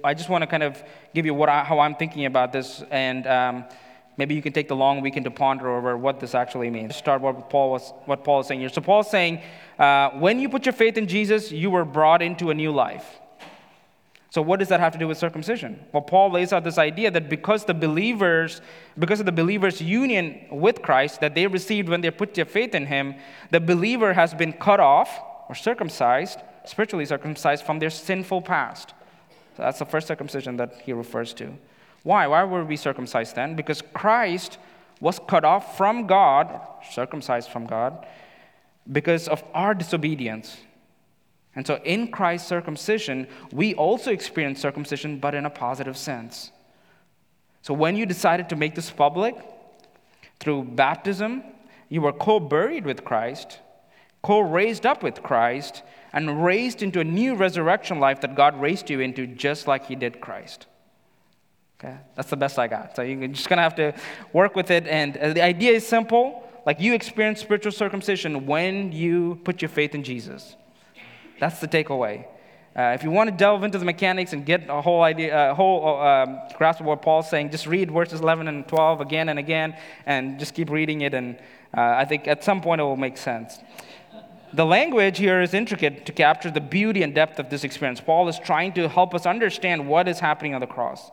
I 0.03 0.13
just 0.13 0.29
want 0.29 0.41
to 0.41 0.47
kind 0.47 0.63
of 0.63 0.81
give 1.13 1.25
you 1.25 1.33
what 1.33 1.49
I, 1.49 1.63
how 1.63 1.79
I'm 1.79 1.95
thinking 1.95 2.25
about 2.25 2.53
this, 2.53 2.83
and 2.91 3.27
um, 3.27 3.65
maybe 4.17 4.35
you 4.35 4.41
can 4.41 4.53
take 4.53 4.67
the 4.67 4.75
long 4.75 5.01
weekend 5.01 5.25
to 5.25 5.31
ponder 5.31 5.69
over 5.69 5.97
what 5.97 6.19
this 6.19 6.35
actually 6.35 6.69
means. 6.69 6.95
Start 6.95 7.21
what 7.21 7.49
Paul 7.49 7.71
was, 7.71 7.93
what 8.05 8.23
Paul 8.23 8.41
is 8.41 8.47
saying 8.47 8.59
here. 8.59 8.69
So 8.69 8.81
Paul's 8.81 9.09
saying, 9.09 9.41
uh, 9.79 10.11
when 10.11 10.39
you 10.39 10.49
put 10.49 10.65
your 10.65 10.73
faith 10.73 10.97
in 10.97 11.07
Jesus, 11.07 11.51
you 11.51 11.71
were 11.71 11.85
brought 11.85 12.21
into 12.21 12.51
a 12.51 12.53
new 12.53 12.71
life. 12.71 13.20
So, 14.31 14.41
what 14.41 14.59
does 14.59 14.69
that 14.69 14.79
have 14.79 14.93
to 14.93 14.97
do 14.97 15.09
with 15.09 15.17
circumcision? 15.17 15.85
Well, 15.91 16.01
Paul 16.01 16.31
lays 16.31 16.53
out 16.53 16.63
this 16.63 16.77
idea 16.77 17.11
that 17.11 17.29
because 17.29 17.65
the 17.65 17.73
believers, 17.73 18.61
because 18.97 19.19
of 19.19 19.25
the 19.25 19.31
believers' 19.33 19.81
union 19.81 20.45
with 20.49 20.81
Christ 20.81 21.19
that 21.19 21.35
they 21.35 21.47
received 21.47 21.89
when 21.89 21.99
they 21.99 22.11
put 22.11 22.33
their 22.33 22.45
faith 22.45 22.73
in 22.73 22.85
Him, 22.85 23.15
the 23.51 23.59
believer 23.59 24.13
has 24.13 24.33
been 24.33 24.53
cut 24.53 24.79
off 24.79 25.19
or 25.49 25.55
circumcised, 25.55 26.39
spiritually 26.63 27.05
circumcised 27.05 27.65
from 27.65 27.79
their 27.79 27.89
sinful 27.89 28.41
past. 28.41 28.93
So 29.57 29.63
that's 29.63 29.79
the 29.79 29.85
first 29.85 30.07
circumcision 30.07 30.55
that 30.55 30.75
he 30.85 30.93
refers 30.93 31.33
to. 31.33 31.51
Why? 32.03 32.25
Why 32.25 32.45
were 32.45 32.63
we 32.63 32.77
circumcised 32.77 33.35
then? 33.35 33.57
Because 33.57 33.81
Christ 33.93 34.59
was 35.01 35.19
cut 35.27 35.43
off 35.43 35.75
from 35.77 36.07
God, 36.07 36.61
circumcised 36.89 37.49
from 37.49 37.65
God, 37.65 38.07
because 38.89 39.27
of 39.27 39.43
our 39.53 39.73
disobedience. 39.73 40.55
And 41.55 41.67
so 41.67 41.79
in 41.83 42.11
Christ's 42.11 42.47
circumcision, 42.47 43.27
we 43.51 43.75
also 43.75 44.11
experience 44.11 44.61
circumcision, 44.61 45.19
but 45.19 45.35
in 45.35 45.45
a 45.45 45.49
positive 45.49 45.97
sense. 45.97 46.51
So 47.61 47.73
when 47.73 47.95
you 47.95 48.05
decided 48.05 48.49
to 48.49 48.55
make 48.55 48.75
this 48.75 48.89
public 48.89 49.35
through 50.39 50.63
baptism, 50.63 51.43
you 51.89 52.01
were 52.01 52.13
co 52.13 52.39
buried 52.39 52.85
with 52.85 53.03
Christ, 53.03 53.59
co 54.23 54.39
raised 54.39 54.85
up 54.85 55.03
with 55.03 55.21
Christ, 55.21 55.83
and 56.13 56.43
raised 56.43 56.81
into 56.81 57.01
a 57.01 57.03
new 57.03 57.35
resurrection 57.35 57.99
life 57.99 58.21
that 58.21 58.35
God 58.35 58.59
raised 58.59 58.89
you 58.89 59.01
into, 59.01 59.27
just 59.27 59.67
like 59.67 59.85
He 59.85 59.95
did 59.95 60.21
Christ. 60.21 60.67
Okay? 61.79 61.97
That's 62.15 62.29
the 62.29 62.37
best 62.37 62.57
I 62.59 62.67
got. 62.67 62.95
So 62.95 63.01
you're 63.01 63.27
just 63.27 63.49
going 63.49 63.57
to 63.57 63.63
have 63.63 63.75
to 63.75 63.93
work 64.33 64.55
with 64.55 64.71
it. 64.71 64.87
And 64.87 65.17
uh, 65.17 65.33
the 65.33 65.41
idea 65.41 65.73
is 65.73 65.85
simple 65.85 66.47
like 66.65 66.79
you 66.79 66.93
experience 66.93 67.41
spiritual 67.41 67.71
circumcision 67.71 68.45
when 68.45 68.91
you 68.91 69.39
put 69.43 69.61
your 69.61 69.69
faith 69.69 69.95
in 69.95 70.03
Jesus. 70.03 70.55
That's 71.41 71.59
the 71.59 71.67
takeaway. 71.67 72.25
Uh, 72.77 72.93
if 72.93 73.03
you 73.03 73.09
want 73.09 73.27
to 73.27 73.35
delve 73.35 73.63
into 73.63 73.79
the 73.79 73.83
mechanics 73.83 74.31
and 74.31 74.45
get 74.45 74.69
a 74.69 74.79
whole 74.79 75.01
idea, 75.01 75.35
a 75.35 75.51
uh, 75.51 75.55
whole 75.55 75.99
uh, 75.99 76.23
um, 76.23 76.39
grasp 76.55 76.79
of 76.79 76.85
what 76.85 77.01
Paul's 77.01 77.27
saying, 77.31 77.49
just 77.49 77.65
read 77.65 77.89
verses 77.89 78.21
11 78.21 78.47
and 78.47 78.67
12 78.67 79.01
again 79.01 79.27
and 79.27 79.39
again, 79.39 79.75
and 80.05 80.37
just 80.37 80.53
keep 80.53 80.69
reading 80.69 81.01
it. 81.01 81.15
And 81.15 81.37
uh, 81.75 81.81
I 81.81 82.05
think 82.05 82.27
at 82.27 82.43
some 82.43 82.61
point 82.61 82.79
it 82.79 82.83
will 82.83 82.95
make 82.95 83.17
sense. 83.17 83.57
The 84.53 84.63
language 84.63 85.17
here 85.17 85.41
is 85.41 85.55
intricate 85.55 86.05
to 86.05 86.11
capture 86.11 86.51
the 86.51 86.61
beauty 86.61 87.01
and 87.01 87.15
depth 87.15 87.39
of 87.39 87.49
this 87.49 87.63
experience. 87.63 87.99
Paul 87.99 88.29
is 88.29 88.37
trying 88.37 88.71
to 88.73 88.87
help 88.87 89.15
us 89.15 89.25
understand 89.25 89.87
what 89.87 90.07
is 90.07 90.19
happening 90.19 90.53
on 90.53 90.61
the 90.61 90.67
cross. 90.67 91.09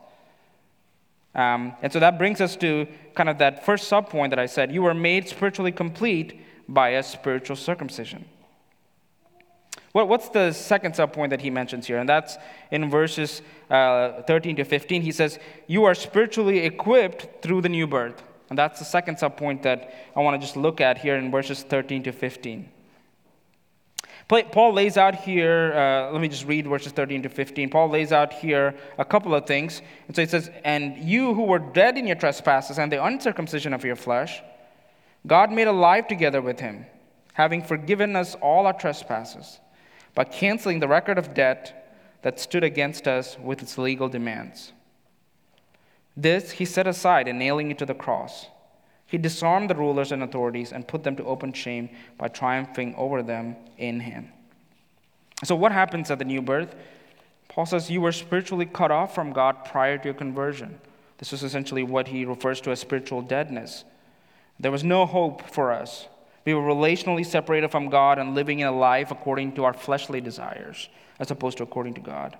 Um, 1.33 1.73
and 1.81 1.91
so 1.91 1.99
that 1.99 2.19
brings 2.19 2.39
us 2.39 2.55
to 2.57 2.85
kind 3.15 3.29
of 3.29 3.39
that 3.39 3.65
first 3.65 3.89
subpoint 3.89 4.29
that 4.29 4.39
I 4.39 4.45
said 4.45 4.71
you 4.71 4.83
were 4.83 4.93
made 4.93 5.27
spiritually 5.27 5.71
complete 5.71 6.39
by 6.67 6.89
a 6.89 7.03
spiritual 7.03 7.55
circumcision. 7.55 8.25
What, 9.91 10.07
what's 10.07 10.29
the 10.29 10.51
second 10.51 10.93
subpoint 10.93 11.31
that 11.31 11.41
he 11.41 11.49
mentions 11.49 11.87
here? 11.87 11.97
And 11.97 12.07
that's 12.07 12.37
in 12.71 12.89
verses 12.89 13.41
uh, 13.69 14.21
13 14.23 14.57
to 14.57 14.63
15. 14.63 15.01
He 15.01 15.11
says, 15.11 15.39
You 15.67 15.85
are 15.85 15.95
spiritually 15.95 16.59
equipped 16.59 17.41
through 17.41 17.61
the 17.61 17.69
new 17.69 17.87
birth. 17.87 18.21
And 18.49 18.57
that's 18.57 18.79
the 18.79 18.85
second 18.85 19.17
subpoint 19.17 19.63
that 19.63 19.93
I 20.15 20.21
want 20.21 20.39
to 20.39 20.45
just 20.45 20.57
look 20.57 20.81
at 20.81 20.97
here 20.97 21.15
in 21.15 21.31
verses 21.31 21.63
13 21.63 22.03
to 22.03 22.11
15. 22.11 22.69
Paul 24.27 24.73
lays 24.73 24.95
out 24.95 25.15
here, 25.15 25.73
uh, 25.73 26.11
let 26.11 26.21
me 26.21 26.27
just 26.27 26.45
read 26.45 26.67
verses 26.67 26.91
13 26.91 27.23
to 27.23 27.29
15. 27.29 27.69
Paul 27.69 27.89
lays 27.89 28.11
out 28.11 28.31
here 28.31 28.75
a 28.99 29.05
couple 29.05 29.33
of 29.33 29.47
things. 29.47 29.81
And 30.07 30.15
so 30.15 30.21
he 30.21 30.27
says, 30.27 30.51
And 30.63 30.97
you 30.97 31.33
who 31.33 31.43
were 31.43 31.57
dead 31.57 31.97
in 31.97 32.05
your 32.05 32.15
trespasses 32.15 32.77
and 32.77 32.91
the 32.91 33.03
uncircumcision 33.03 33.73
of 33.73 33.83
your 33.83 33.95
flesh, 33.95 34.41
God 35.25 35.51
made 35.51 35.67
alive 35.67 36.07
together 36.07 36.43
with 36.43 36.59
him, 36.59 36.85
having 37.33 37.63
forgiven 37.63 38.15
us 38.15 38.35
all 38.35 38.67
our 38.67 38.73
trespasses, 38.73 39.59
by 40.19 40.25
canceling 40.25 40.81
the 40.81 40.87
record 40.89 41.17
of 41.17 41.33
debt 41.33 41.95
that 42.23 42.41
stood 42.41 42.61
against 42.61 43.07
us 43.07 43.37
with 43.39 43.61
its 43.61 43.77
legal 43.77 44.09
demands. 44.09 44.73
This 46.17 46.51
he 46.51 46.65
set 46.65 46.87
aside 46.87 47.29
and 47.29 47.39
nailing 47.39 47.71
it 47.71 47.77
to 47.77 47.85
the 47.85 47.93
cross. 47.93 48.47
He 49.05 49.17
disarmed 49.17 49.69
the 49.69 49.75
rulers 49.75 50.11
and 50.11 50.21
authorities 50.21 50.73
and 50.73 50.85
put 50.85 51.05
them 51.05 51.15
to 51.15 51.23
open 51.23 51.53
shame 51.53 51.89
by 52.17 52.27
triumphing 52.27 52.95
over 52.95 53.23
them 53.23 53.55
in 53.77 54.01
him. 54.01 54.27
So, 55.45 55.55
what 55.55 55.71
happens 55.71 56.11
at 56.11 56.19
the 56.19 56.25
new 56.25 56.41
birth? 56.41 56.75
Paul 57.47 57.65
says, 57.65 57.89
You 57.89 58.01
were 58.01 58.11
spiritually 58.11 58.65
cut 58.65 58.91
off 58.91 59.15
from 59.15 59.31
God 59.31 59.63
prior 59.63 59.97
to 59.97 60.03
your 60.03 60.13
conversion. 60.13 60.81
This 61.19 61.31
is 61.31 61.43
essentially 61.43 61.83
what 61.83 62.09
he 62.09 62.25
refers 62.25 62.59
to 62.59 62.71
as 62.71 62.81
spiritual 62.81 63.21
deadness. 63.21 63.85
There 64.59 64.69
was 64.69 64.83
no 64.83 65.05
hope 65.05 65.49
for 65.49 65.71
us. 65.71 66.09
We 66.49 66.55
were 66.55 66.63
relationally 66.63 67.23
separated 67.23 67.69
from 67.69 67.89
God 67.89 68.17
and 68.17 68.33
living 68.33 68.61
in 68.61 68.65
a 68.65 68.71
life 68.71 69.11
according 69.11 69.51
to 69.51 69.65
our 69.65 69.73
fleshly 69.73 70.19
desires, 70.19 70.89
as 71.19 71.29
opposed 71.29 71.57
to 71.57 71.63
according 71.63 71.93
to 71.93 72.01
God. 72.01 72.39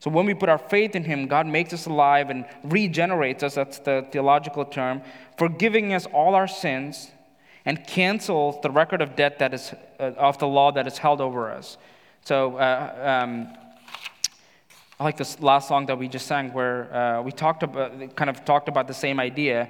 So 0.00 0.08
when 0.08 0.24
we 0.24 0.32
put 0.32 0.48
our 0.48 0.56
faith 0.56 0.96
in 0.96 1.04
Him, 1.04 1.26
God 1.26 1.46
makes 1.46 1.74
us 1.74 1.84
alive 1.84 2.30
and 2.30 2.46
regenerates 2.64 3.42
us, 3.42 3.56
that's 3.56 3.78
the 3.78 4.06
theological 4.10 4.64
term, 4.64 5.02
forgiving 5.36 5.92
us 5.92 6.06
all 6.14 6.34
our 6.34 6.48
sins 6.48 7.10
and 7.66 7.86
cancels 7.86 8.56
the 8.62 8.70
record 8.70 9.02
of 9.02 9.16
debt 9.16 9.38
that 9.40 9.52
is 9.52 9.74
uh, 10.00 10.04
of 10.16 10.38
the 10.38 10.48
law 10.48 10.72
that 10.72 10.86
is 10.86 10.96
held 10.96 11.20
over 11.20 11.50
us. 11.50 11.76
So 12.24 12.56
uh, 12.56 13.20
um, 13.22 13.54
I 14.98 15.04
like 15.04 15.18
this 15.18 15.38
last 15.40 15.68
song 15.68 15.84
that 15.86 15.98
we 15.98 16.08
just 16.08 16.26
sang 16.26 16.54
where 16.54 16.90
uh, 16.90 17.20
we 17.20 17.32
talked 17.32 17.62
about, 17.62 18.16
kind 18.16 18.30
of 18.30 18.46
talked 18.46 18.70
about 18.70 18.88
the 18.88 18.94
same 18.94 19.20
idea. 19.20 19.68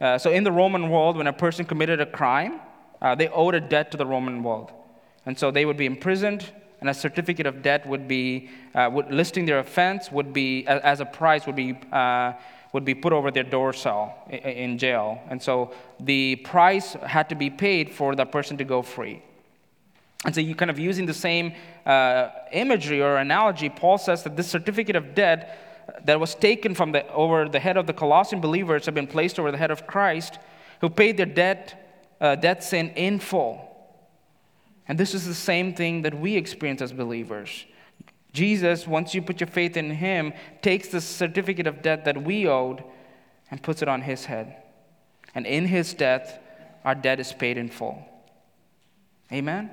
Uh, 0.00 0.18
so 0.18 0.32
in 0.32 0.42
the 0.42 0.50
Roman 0.50 0.90
world, 0.90 1.16
when 1.16 1.28
a 1.28 1.32
person 1.32 1.64
committed 1.64 2.00
a 2.00 2.06
crime, 2.06 2.60
uh, 3.02 3.14
they 3.14 3.28
owed 3.28 3.54
a 3.54 3.60
debt 3.60 3.90
to 3.90 3.96
the 3.96 4.06
Roman 4.06 4.42
world. 4.42 4.72
And 5.26 5.38
so 5.38 5.50
they 5.50 5.64
would 5.64 5.76
be 5.76 5.86
imprisoned 5.86 6.50
and 6.84 6.90
a 6.90 6.94
certificate 6.94 7.46
of 7.46 7.62
debt 7.62 7.86
would 7.86 8.06
be 8.06 8.50
uh, 8.74 8.90
would, 8.92 9.10
listing 9.10 9.46
their 9.46 9.58
offense 9.58 10.12
would 10.12 10.34
be 10.34 10.66
as 10.66 11.00
a 11.00 11.06
price 11.06 11.46
would 11.46 11.56
be 11.56 11.78
uh, 11.90 12.34
would 12.74 12.84
be 12.84 12.94
put 12.94 13.10
over 13.10 13.30
their 13.30 13.42
door 13.42 13.72
cell 13.72 14.14
in 14.30 14.76
jail 14.76 15.18
and 15.30 15.42
so 15.42 15.72
the 16.00 16.36
price 16.36 16.92
had 17.06 17.26
to 17.30 17.34
be 17.34 17.48
paid 17.48 17.90
for 17.90 18.14
the 18.14 18.26
person 18.26 18.58
to 18.58 18.64
go 18.64 18.82
free 18.82 19.22
and 20.26 20.34
so 20.34 20.42
you 20.42 20.54
kind 20.54 20.70
of 20.70 20.78
using 20.78 21.06
the 21.06 21.14
same 21.14 21.54
uh, 21.86 22.28
imagery 22.52 23.00
or 23.00 23.16
analogy 23.16 23.70
paul 23.70 23.96
says 23.96 24.22
that 24.22 24.36
this 24.36 24.48
certificate 24.48 24.94
of 24.94 25.14
debt 25.14 25.58
that 26.04 26.20
was 26.20 26.34
taken 26.34 26.74
from 26.74 26.92
the 26.92 27.10
over 27.12 27.48
the 27.48 27.60
head 27.60 27.78
of 27.78 27.86
the 27.86 27.94
colossian 27.94 28.42
believers 28.42 28.84
have 28.84 28.94
been 28.94 29.06
placed 29.06 29.38
over 29.38 29.50
the 29.50 29.58
head 29.58 29.70
of 29.70 29.86
christ 29.86 30.38
who 30.82 30.90
paid 30.90 31.16
their 31.16 31.24
debt 31.24 31.83
uh, 32.24 32.34
debt 32.36 32.64
sin 32.64 32.90
in 32.90 33.18
full 33.20 33.74
and 34.86 34.98
this 34.98 35.14
is 35.14 35.26
the 35.26 35.34
same 35.34 35.74
thing 35.74 36.02
that 36.02 36.18
we 36.18 36.36
experience 36.36 36.82
as 36.82 36.92
believers. 36.92 37.64
Jesus, 38.32 38.86
once 38.86 39.14
you 39.14 39.22
put 39.22 39.40
your 39.40 39.48
faith 39.48 39.76
in 39.76 39.90
Him, 39.90 40.32
takes 40.60 40.88
the 40.88 41.00
certificate 41.00 41.66
of 41.66 41.82
debt 41.82 42.04
that 42.04 42.22
we 42.22 42.46
owed 42.46 42.82
and 43.50 43.62
puts 43.62 43.80
it 43.80 43.88
on 43.88 44.02
His 44.02 44.26
head. 44.26 44.56
And 45.34 45.46
in 45.46 45.66
His 45.66 45.94
death, 45.94 46.38
our 46.84 46.94
debt 46.94 47.20
is 47.20 47.32
paid 47.32 47.56
in 47.56 47.68
full. 47.68 48.04
Amen? 49.32 49.70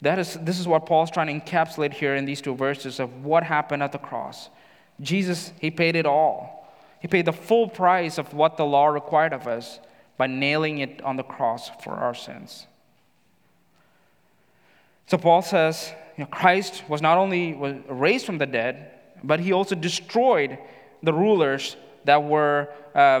That 0.00 0.18
is, 0.18 0.34
this 0.34 0.58
is 0.58 0.68
what 0.68 0.86
Paul's 0.86 1.10
trying 1.10 1.26
to 1.26 1.44
encapsulate 1.44 1.92
here 1.92 2.14
in 2.14 2.24
these 2.24 2.40
two 2.40 2.54
verses 2.54 3.00
of 3.00 3.24
what 3.24 3.42
happened 3.42 3.82
at 3.82 3.92
the 3.92 3.98
cross. 3.98 4.48
Jesus, 5.00 5.52
he 5.60 5.70
paid 5.70 5.96
it 5.96 6.06
all. 6.06 6.72
He 7.00 7.08
paid 7.08 7.26
the 7.26 7.32
full 7.32 7.68
price 7.68 8.16
of 8.16 8.32
what 8.32 8.56
the 8.56 8.64
law 8.64 8.86
required 8.86 9.32
of 9.32 9.46
us 9.46 9.80
by 10.16 10.26
nailing 10.26 10.78
it 10.78 11.02
on 11.02 11.16
the 11.16 11.22
cross 11.22 11.70
for 11.82 11.94
our 11.94 12.14
sins. 12.14 12.66
So 15.06 15.18
Paul 15.18 15.42
says, 15.42 15.92
you 16.16 16.24
know, 16.24 16.30
Christ 16.30 16.82
was 16.88 17.02
not 17.02 17.18
only 17.18 17.54
raised 17.88 18.26
from 18.26 18.38
the 18.38 18.46
dead, 18.46 18.90
but 19.22 19.40
he 19.40 19.52
also 19.52 19.74
destroyed 19.74 20.58
the 21.02 21.12
rulers 21.12 21.76
that 22.04 22.22
were 22.22 22.68
uh, 22.94 23.20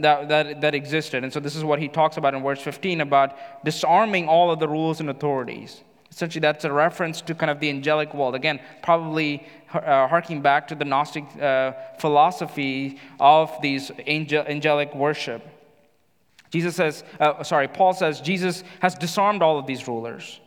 that, 0.00 0.28
that, 0.28 0.60
that 0.62 0.74
existed. 0.74 1.22
And 1.24 1.32
so 1.32 1.40
this 1.40 1.54
is 1.54 1.62
what 1.62 1.78
he 1.78 1.88
talks 1.88 2.16
about 2.16 2.34
in 2.34 2.42
verse 2.42 2.60
15 2.62 3.02
about 3.02 3.36
disarming 3.64 4.28
all 4.28 4.50
of 4.50 4.60
the 4.60 4.68
rules 4.68 5.00
and 5.00 5.10
authorities. 5.10 5.82
Essentially, 6.10 6.40
that's 6.40 6.64
a 6.64 6.72
reference 6.72 7.20
to 7.22 7.34
kind 7.34 7.50
of 7.50 7.60
the 7.60 7.68
angelic 7.68 8.14
world. 8.14 8.34
Again, 8.34 8.58
probably 8.82 9.46
uh, 9.72 10.08
harking 10.08 10.40
back 10.40 10.66
to 10.68 10.74
the 10.74 10.84
Gnostic 10.84 11.24
uh, 11.40 11.72
philosophy 11.98 12.98
of 13.20 13.52
these 13.62 13.92
angel, 14.06 14.44
angelic 14.48 14.94
worship. 14.94 15.46
Jesus 16.50 16.74
says, 16.76 17.04
uh, 17.20 17.42
sorry, 17.42 17.68
Paul 17.68 17.92
says 17.94 18.20
Jesus 18.20 18.64
has 18.80 18.94
disarmed 18.94 19.42
all 19.42 19.58
of 19.58 19.66
these 19.66 19.86
rulers. 19.86 20.40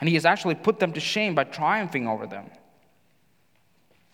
And 0.00 0.08
he 0.08 0.14
has 0.14 0.24
actually 0.24 0.54
put 0.54 0.78
them 0.78 0.92
to 0.92 1.00
shame 1.00 1.34
by 1.34 1.44
triumphing 1.44 2.06
over 2.06 2.26
them. 2.26 2.50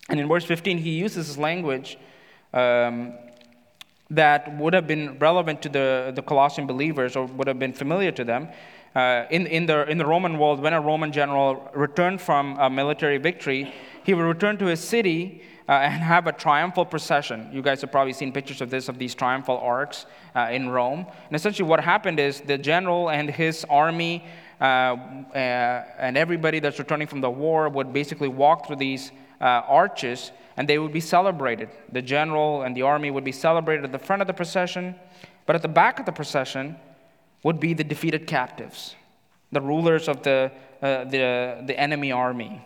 And 0.09 0.19
in 0.19 0.29
verse 0.29 0.45
15, 0.45 0.79
he 0.79 0.91
uses 0.91 1.29
this 1.29 1.39
language 1.39 1.99
um, 2.53 3.15
that 4.11 4.57
would 4.59 4.75
have 4.75 4.87
been 4.87 5.19
relevant 5.19 5.63
to 5.63 5.69
the, 5.69 6.13
the 6.15 6.23
Colossian 6.23 6.67
believers 6.67 7.17
or 7.17 7.27
would 7.27 7.49
have 7.49 7.59
been 7.59 7.73
familiar 7.73 8.13
to 8.13 8.25
them. 8.25 8.49
Uh, 8.95 9.25
in, 9.31 9.47
in, 9.47 9.67
the, 9.67 9.89
in 9.91 9.99
the 9.99 10.07
Roman 10.07 10.39
world, 10.39 10.61
when 10.61 10.73
a 10.73 10.81
Roman 10.81 11.11
general 11.11 11.71
returned 11.75 12.21
from 12.21 12.57
a 12.59 12.71
military 12.71 13.19
victory, 13.19 13.73
he 14.05 14.15
would 14.15 14.23
return 14.23 14.57
to 14.59 14.67
his 14.67 14.81
city 14.81 15.43
uh, 15.69 15.73
and 15.73 16.03
have 16.03 16.27
a 16.27 16.33
triumphal 16.33 16.85
procession. 16.85 17.49
You 17.53 17.63
guys 17.63 17.81
have 17.81 17.91
probably 17.91 18.13
seen 18.13 18.33
pictures 18.33 18.61
of 18.61 18.71
this, 18.71 18.89
of 18.89 18.99
these 18.99 19.15
triumphal 19.15 19.59
arcs 19.59 20.07
uh, 20.35 20.49
in 20.51 20.69
Rome. 20.69 21.07
And 21.27 21.37
essentially, 21.37 21.69
what 21.69 21.81
happened 21.81 22.21
is 22.21 22.41
the 22.41 22.59
general 22.59 23.11
and 23.11 23.31
his 23.31 23.65
army 23.71 24.25
uh, 24.61 24.65
uh, 24.65 25.85
and 25.99 26.17
everybody 26.17 26.61
that's 26.61 26.79
returning 26.79 27.07
from 27.07 27.21
the 27.21 27.31
war 27.31 27.69
would 27.69 27.93
basically 27.93 28.29
walk 28.29 28.67
through 28.67 28.77
these 28.77 29.11
uh, 29.41 29.45
arches 29.67 30.31
and 30.57 30.69
they 30.69 30.79
would 30.79 30.93
be 30.93 31.01
celebrated. 31.01 31.69
The 31.93 32.03
general 32.03 32.63
and 32.63 32.77
the 32.77 32.83
army 32.83 33.11
would 33.11 33.25
be 33.25 33.33
celebrated 33.33 33.85
at 33.85 33.93
the 33.93 33.99
front 33.99 34.23
of 34.23 34.29
the 34.29 34.35
procession, 34.35 34.95
but 35.47 35.57
at 35.57 35.63
the 35.63 35.69
back 35.69 35.99
of 35.99 36.07
the 36.07 36.13
procession 36.13 36.77
would 37.43 37.59
be 37.59 37.75
the 37.75 37.85
defeated 37.85 38.27
captives, 38.27 38.95
the 39.51 39.61
rulers 39.61 40.09
of 40.09 40.23
the, 40.23 40.53
uh, 40.81 41.05
the, 41.05 41.63
the 41.67 41.79
enemy 41.79 42.13
army. 42.13 42.65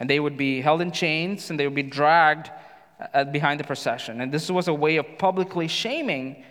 And 0.00 0.10
they 0.10 0.18
would 0.18 0.36
be 0.36 0.60
held 0.60 0.80
in 0.80 0.90
chains 0.90 1.50
and 1.50 1.60
they 1.60 1.66
would 1.66 1.74
be 1.74 1.82
dragged 1.82 2.50
uh, 3.14 3.24
behind 3.24 3.60
the 3.60 3.64
procession. 3.64 4.20
And 4.20 4.32
this 4.32 4.50
was 4.50 4.66
a 4.66 4.74
way 4.74 4.96
of 4.96 5.06
publicly 5.18 5.68
shaming 5.68 6.42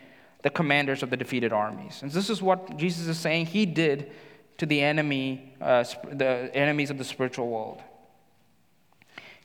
the 0.41 0.49
commanders 0.49 1.03
of 1.03 1.09
the 1.09 1.17
defeated 1.17 1.51
armies. 1.51 1.99
And 2.01 2.11
this 2.11 2.29
is 2.29 2.41
what 2.41 2.77
Jesus 2.77 3.07
is 3.07 3.17
saying 3.17 3.47
he 3.47 3.65
did 3.65 4.11
to 4.57 4.65
the 4.65 4.81
enemy, 4.81 5.53
uh, 5.59 5.83
the 6.11 6.49
enemies 6.53 6.89
of 6.89 6.97
the 6.97 7.03
spiritual 7.03 7.49
world. 7.49 7.81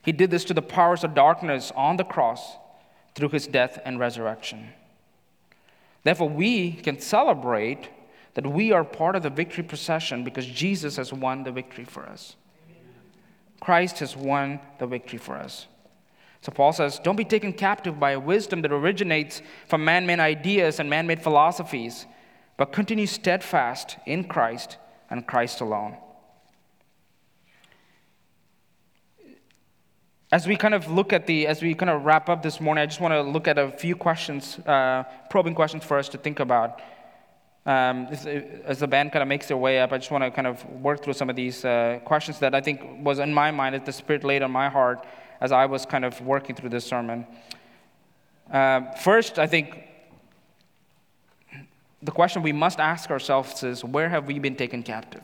He 0.03 0.11
did 0.11 0.29
this 0.29 0.45
to 0.45 0.53
the 0.53 0.61
powers 0.61 1.03
of 1.03 1.15
darkness 1.15 1.71
on 1.75 1.97
the 1.97 2.03
cross 2.03 2.57
through 3.15 3.29
his 3.29 3.47
death 3.47 3.79
and 3.85 3.99
resurrection. 3.99 4.69
Therefore, 6.03 6.29
we 6.29 6.73
can 6.73 6.99
celebrate 6.99 7.89
that 8.35 8.45
we 8.45 8.71
are 8.71 8.83
part 8.83 9.15
of 9.15 9.23
the 9.23 9.29
victory 9.29 9.63
procession 9.63 10.23
because 10.23 10.45
Jesus 10.45 10.97
has 10.97 11.11
won 11.11 11.43
the 11.43 11.51
victory 11.51 11.85
for 11.85 12.03
us. 12.03 12.35
Christ 13.65 13.97
has 13.97 14.15
won 14.15 14.59
the 14.77 14.85
victory 14.85 15.17
for 15.17 15.35
us. 15.35 15.65
So 16.41 16.51
Paul 16.51 16.71
says, 16.71 16.99
Don't 16.99 17.15
be 17.15 17.25
taken 17.25 17.51
captive 17.51 17.99
by 17.99 18.11
a 18.11 18.19
wisdom 18.19 18.61
that 18.61 18.71
originates 18.71 19.41
from 19.67 19.83
man 19.83 20.05
made 20.05 20.19
ideas 20.19 20.79
and 20.79 20.87
man 20.87 21.07
made 21.07 21.23
philosophies, 21.23 22.05
but 22.57 22.71
continue 22.71 23.07
steadfast 23.07 23.97
in 24.05 24.25
Christ 24.25 24.77
and 25.09 25.25
Christ 25.25 25.61
alone. 25.61 25.97
As 30.31 30.45
we 30.45 30.57
kind 30.57 30.75
of 30.75 30.87
look 30.87 31.11
at 31.11 31.25
the, 31.25 31.47
as 31.47 31.63
we 31.63 31.73
kind 31.73 31.89
of 31.89 32.05
wrap 32.05 32.29
up 32.29 32.43
this 32.43 32.61
morning, 32.61 32.83
I 32.83 32.85
just 32.85 33.01
want 33.01 33.13
to 33.13 33.23
look 33.23 33.47
at 33.47 33.57
a 33.57 33.71
few 33.71 33.95
questions, 33.95 34.59
uh, 34.59 35.05
probing 35.31 35.55
questions 35.55 35.83
for 35.83 35.97
us 35.97 36.07
to 36.09 36.19
think 36.19 36.39
about. 36.39 36.81
Um, 37.65 38.07
as, 38.11 38.27
as, 38.27 38.79
the 38.79 38.87
band 38.87 39.11
kind 39.11 39.23
of 39.23 39.27
makes 39.27 39.47
their 39.47 39.57
way 39.57 39.79
up, 39.79 39.91
I 39.91 39.97
just 39.97 40.11
want 40.11 40.23
to 40.23 40.29
kind 40.29 40.45
of 40.45 40.63
work 40.69 41.03
through 41.03 41.13
some 41.13 41.31
of 41.31 41.35
these 41.35 41.65
uh, 41.65 41.99
questions 42.05 42.37
that 42.39 42.53
I 42.53 42.61
think 42.61 43.03
was 43.03 43.17
in 43.17 43.33
my 43.33 43.49
mind, 43.49 43.73
that 43.73 43.87
the 43.87 43.91
Spirit 43.91 44.23
laid 44.23 44.43
on 44.43 44.51
my 44.51 44.69
heart 44.69 45.03
as 45.41 45.51
I 45.51 45.65
was 45.65 45.83
kind 45.83 46.05
of 46.05 46.21
working 46.21 46.55
through 46.55 46.69
this 46.69 46.85
sermon. 46.85 47.25
Uh, 48.51 48.91
first, 49.01 49.39
I 49.39 49.47
think 49.47 49.83
the 52.03 52.11
question 52.11 52.43
we 52.43 52.51
must 52.51 52.79
ask 52.79 53.09
ourselves 53.09 53.63
is 53.63 53.83
where 53.83 54.09
have 54.09 54.27
we 54.27 54.37
been 54.37 54.55
taken 54.55 54.83
captive? 54.83 55.23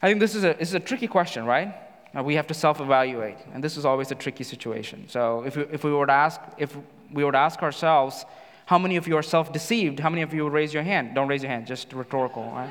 I 0.00 0.08
think 0.08 0.20
this 0.20 0.36
is 0.36 0.44
a, 0.44 0.54
this 0.54 0.68
is 0.68 0.74
a 0.74 0.80
tricky 0.80 1.08
question, 1.08 1.46
right? 1.46 1.74
Uh, 2.16 2.22
we 2.22 2.36
have 2.36 2.46
to 2.46 2.54
self 2.54 2.80
evaluate, 2.80 3.38
and 3.52 3.64
this 3.64 3.76
is 3.76 3.84
always 3.84 4.12
a 4.12 4.14
tricky 4.14 4.44
situation. 4.44 5.08
So, 5.08 5.42
if 5.42 5.56
we, 5.56 5.62
if 5.64 5.82
we 5.82 5.92
were 5.92 6.06
to 6.06 6.12
ask, 6.12 6.40
if 6.58 6.76
we 7.12 7.24
were 7.24 7.32
to 7.32 7.38
ask 7.38 7.60
ourselves, 7.62 8.24
how 8.66 8.78
many 8.78 8.96
of 8.96 9.06
you 9.06 9.16
are 9.16 9.22
self 9.22 9.52
deceived? 9.52 10.00
How 10.00 10.10
many 10.10 10.22
of 10.22 10.32
you 10.32 10.48
raise 10.48 10.72
your 10.72 10.82
hand? 10.82 11.14
Don't 11.14 11.28
raise 11.28 11.42
your 11.42 11.50
hand, 11.50 11.66
just 11.66 11.92
rhetorical, 11.92 12.44
right? 12.44 12.70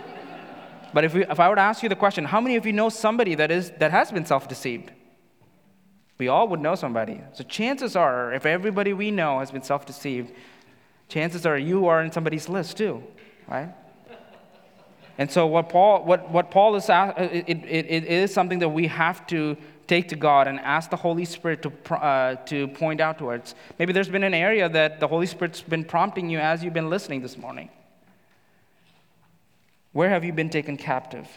but 0.94 1.04
if, 1.04 1.14
we, 1.14 1.26
if 1.26 1.40
I 1.40 1.50
were 1.50 1.56
to 1.56 1.62
ask 1.62 1.84
you 1.84 1.90
the 1.90 1.96
question, 1.96 2.26
how 2.26 2.42
many 2.42 2.56
of 2.56 2.66
you 2.66 2.74
know 2.74 2.90
somebody 2.90 3.36
that, 3.36 3.52
is, 3.52 3.72
that 3.80 3.92
has 3.92 4.12
been 4.12 4.26
self 4.26 4.48
deceived? 4.48 4.92
We 6.18 6.28
all 6.28 6.48
would 6.48 6.62
know 6.62 6.76
somebody. 6.76 7.22
So 7.34 7.44
chances 7.44 7.96
are, 7.96 8.34
if 8.34 8.46
everybody 8.46 8.94
we 8.94 9.12
know 9.12 9.40
has 9.40 9.52
been 9.52 9.64
self 9.64 9.86
deceived, 9.86 10.32
chances 11.10 11.46
are 11.46 11.58
you 11.58 11.88
are 11.88 12.02
in 12.02 12.12
somebody's 12.12 12.50
list 12.50 12.78
too, 12.78 13.04
right? 13.48 13.74
And 15.18 15.30
so 15.30 15.46
what 15.46 15.70
Paul, 15.70 16.04
what, 16.06 16.32
what 16.32 16.50
Paul 16.50 16.76
is, 16.76 16.86
it, 16.90 17.48
it, 17.48 17.66
it 17.68 18.04
is 18.06 18.34
something 18.34 18.60
that 18.60 18.70
we 18.70 18.88
have 18.88 19.28
to 19.28 19.56
take 19.94 20.08
to 20.10 20.16
God 20.16 20.48
and 20.48 20.60
ask 20.60 20.90
the 20.90 21.02
Holy 21.08 21.26
Spirit 21.26 21.62
to, 21.62 21.72
uh, 21.94 22.36
to 22.46 22.68
point 22.70 23.00
out 23.00 23.20
towards. 23.20 23.54
Maybe 23.78 23.94
there's 23.94 24.10
been 24.10 24.24
an 24.24 24.34
area 24.34 24.68
that 24.68 25.00
the 25.00 25.08
Holy 25.08 25.28
Spirit's 25.28 25.62
been 25.62 25.86
prompting 25.86 26.32
you 26.32 26.40
as 26.40 26.64
you've 26.64 26.74
been 26.82 26.90
listening 26.90 27.22
this 27.22 27.38
morning. 27.38 27.70
Where 29.92 30.10
have 30.10 30.24
you 30.24 30.34
been 30.34 30.50
taken 30.50 30.78
captive? 30.78 31.28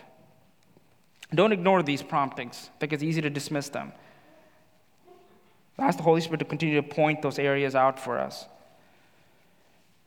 Don't 1.35 1.53
ignore 1.53 1.83
these 1.83 2.03
promptings. 2.03 2.71
because 2.79 2.97
it's 2.97 3.03
easy 3.11 3.21
to 3.21 3.29
dismiss 3.29 3.69
them. 3.69 3.93
Ask 5.79 5.99
the 5.99 6.05
Holy 6.11 6.23
Spirit 6.23 6.39
to 6.39 6.47
continue 6.47 6.77
to 6.81 6.89
point 7.01 7.21
those 7.21 7.39
areas 7.39 7.75
out 7.75 8.01
for 8.01 8.19
us. 8.19 8.47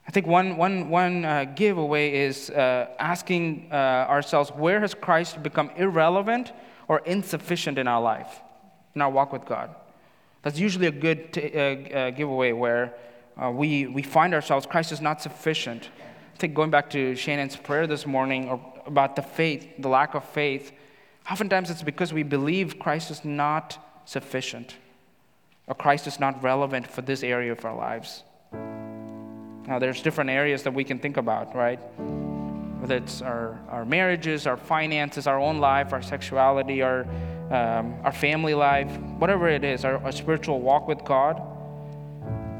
I 0.08 0.12
think 0.12 0.26
one, 0.26 0.58
one, 0.58 0.90
one 0.90 1.24
uh, 1.24 1.46
giveaway 1.56 2.06
is 2.28 2.50
uh, 2.50 2.88
asking 2.98 3.68
uh, 3.72 3.76
ourselves 4.16 4.50
where 4.50 4.80
has 4.80 4.96
Christ 4.96 5.44
become 5.44 5.70
irrelevant 5.76 6.52
or 6.90 7.00
insufficient 7.06 7.78
in 7.78 7.88
our 7.88 8.02
life, 8.02 8.42
in 8.96 9.02
our 9.02 9.10
walk 9.10 9.32
with 9.32 9.46
God. 9.46 9.74
That's 10.42 10.60
usually 10.60 10.88
a 10.88 10.92
good 10.92 11.32
t- 11.32 11.52
uh, 11.54 11.98
uh, 11.98 12.10
giveaway 12.10 12.52
where 12.52 12.96
uh, 13.42 13.52
we, 13.52 13.88
we 13.88 14.02
find 14.02 14.34
ourselves, 14.34 14.66
Christ 14.66 14.92
is 14.92 15.00
not 15.00 15.22
sufficient. 15.22 15.90
I 16.36 16.38
think 16.38 16.54
going 16.56 16.72
back 16.72 16.90
to 16.90 17.16
Shannon's 17.16 17.56
prayer 17.56 17.88
this 17.88 18.06
morning 18.06 18.50
or 18.50 18.60
about 18.86 19.16
the 19.16 19.22
faith, 19.22 19.68
the 19.78 19.88
lack 19.88 20.16
of 20.16 20.26
faith, 20.26 20.72
oftentimes 21.30 21.70
it's 21.70 21.84
because 21.84 22.12
we 22.12 22.24
believe 22.24 22.80
Christ 22.80 23.12
is 23.12 23.24
not 23.24 23.78
sufficient 24.06 24.76
or 25.68 25.76
Christ 25.76 26.08
is 26.08 26.20
not 26.20 26.42
relevant 26.42 26.88
for 26.88 27.04
this 27.04 27.22
area 27.22 27.52
of 27.52 27.64
our 27.64 27.76
lives. 27.76 28.24
Now, 29.68 29.78
there's 29.78 30.02
different 30.02 30.32
areas 30.32 30.64
that 30.64 30.74
we 30.74 30.84
can 30.84 30.98
think 30.98 31.18
about, 31.18 31.56
right? 31.56 31.80
Whether 32.80 32.96
it's 32.96 33.22
our, 33.22 33.60
our 33.70 33.84
marriages, 33.84 34.48
our 34.48 34.56
finances, 34.56 35.28
our 35.28 35.38
own 35.38 35.60
life, 35.60 35.92
our 35.92 36.02
sexuality, 36.02 36.82
our, 36.82 37.02
um, 37.52 37.94
our 38.04 38.12
family 38.12 38.54
life, 38.54 38.90
whatever 39.18 39.50
it 39.50 39.66
is, 39.66 39.84
our, 39.84 39.98
our 39.98 40.14
spiritual 40.14 40.62
walk 40.62 40.88
with 40.88 41.04
God. 41.04 41.42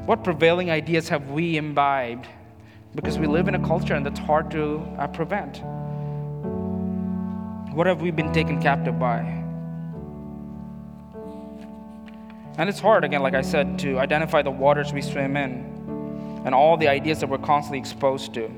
What 0.04 0.22
prevailing 0.22 0.70
ideas 0.70 1.08
have 1.08 1.30
we 1.30 1.56
imbibed? 1.56 2.26
Because 2.94 3.18
we 3.18 3.26
live 3.26 3.48
in 3.48 3.54
a 3.54 3.66
culture 3.66 3.94
and 3.94 4.04
that's 4.04 4.18
hard 4.18 4.50
to 4.50 4.86
uh, 4.98 5.06
prevent. 5.06 5.62
What 7.74 7.86
have 7.86 8.02
we 8.02 8.10
been 8.10 8.32
taken 8.32 8.60
captive 8.60 8.98
by? 8.98 9.20
And 12.58 12.68
it's 12.68 12.80
hard, 12.80 13.04
again, 13.04 13.22
like 13.22 13.34
I 13.34 13.40
said, 13.40 13.78
to 13.78 13.98
identify 13.98 14.42
the 14.42 14.50
waters 14.50 14.92
we 14.92 15.00
swim 15.00 15.36
in 15.36 16.42
and 16.44 16.54
all 16.54 16.76
the 16.76 16.88
ideas 16.88 17.20
that 17.20 17.28
we're 17.28 17.38
constantly 17.38 17.78
exposed 17.78 18.34
to. 18.34 18.50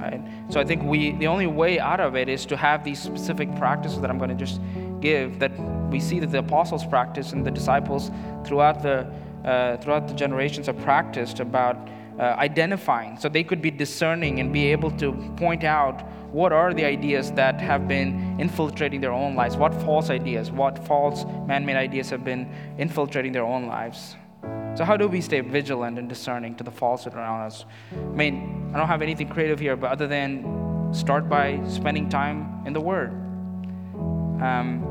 Right? 0.00 0.22
So 0.48 0.60
I 0.60 0.64
think 0.64 0.82
we 0.82 1.12
the 1.12 1.26
only 1.26 1.46
way 1.46 1.78
out 1.78 2.00
of 2.00 2.16
it 2.16 2.28
is 2.28 2.46
to 2.46 2.56
have 2.56 2.84
these 2.84 3.00
specific 3.00 3.54
practices 3.56 4.00
that 4.00 4.10
I'm 4.10 4.18
going 4.18 4.30
to 4.30 4.46
just 4.46 4.60
give 5.00 5.38
that 5.38 5.52
we 5.90 6.00
see 6.00 6.20
that 6.20 6.30
the 6.30 6.38
apostles 6.38 6.86
practice 6.86 7.32
and 7.32 7.44
the 7.44 7.50
disciples 7.50 8.10
throughout 8.44 8.82
the 8.82 9.06
uh, 9.44 9.76
throughout 9.78 10.08
the 10.08 10.14
generations 10.14 10.66
have 10.66 10.78
practiced 10.80 11.40
about 11.40 11.76
uh, 12.18 12.34
identifying 12.38 13.18
so 13.18 13.28
they 13.28 13.44
could 13.44 13.62
be 13.62 13.70
discerning 13.70 14.40
and 14.40 14.52
be 14.52 14.66
able 14.66 14.90
to 14.90 15.12
point 15.36 15.64
out 15.64 16.02
what 16.32 16.52
are 16.52 16.72
the 16.72 16.84
ideas 16.84 17.32
that 17.32 17.60
have 17.60 17.88
been 17.88 18.38
infiltrating 18.38 19.00
their 19.00 19.12
own 19.12 19.34
lives? 19.34 19.56
What 19.56 19.74
false 19.82 20.10
ideas, 20.10 20.50
what 20.50 20.78
false 20.86 21.24
man 21.46 21.66
made 21.66 21.76
ideas 21.76 22.10
have 22.10 22.24
been 22.24 22.48
infiltrating 22.78 23.32
their 23.32 23.42
own 23.42 23.66
lives? 23.66 24.16
So, 24.76 24.84
how 24.84 24.96
do 24.96 25.08
we 25.08 25.20
stay 25.20 25.40
vigilant 25.40 25.98
and 25.98 26.08
discerning 26.08 26.54
to 26.56 26.64
the 26.64 26.70
falsehood 26.70 27.14
around 27.14 27.42
us? 27.42 27.64
I 27.92 27.96
mean, 27.96 28.70
I 28.72 28.78
don't 28.78 28.86
have 28.86 29.02
anything 29.02 29.28
creative 29.28 29.58
here, 29.58 29.76
but 29.76 29.90
other 29.90 30.06
than 30.06 30.92
start 30.92 31.28
by 31.28 31.60
spending 31.68 32.08
time 32.08 32.62
in 32.66 32.72
the 32.72 32.80
Word. 32.80 33.10
Um, 34.40 34.86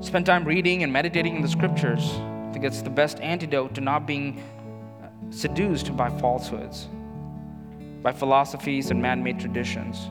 spend 0.00 0.26
time 0.26 0.44
reading 0.44 0.82
and 0.82 0.92
meditating 0.92 1.36
in 1.36 1.42
the 1.42 1.48
scriptures. 1.48 2.10
I 2.12 2.50
think 2.52 2.64
it's 2.64 2.82
the 2.82 2.90
best 2.90 3.20
antidote 3.20 3.74
to 3.74 3.80
not 3.80 4.06
being 4.06 4.42
seduced 5.30 5.96
by 5.96 6.10
falsehoods, 6.20 6.88
by 8.02 8.12
philosophies 8.12 8.90
and 8.90 9.00
man 9.00 9.22
made 9.22 9.40
traditions. 9.40 10.08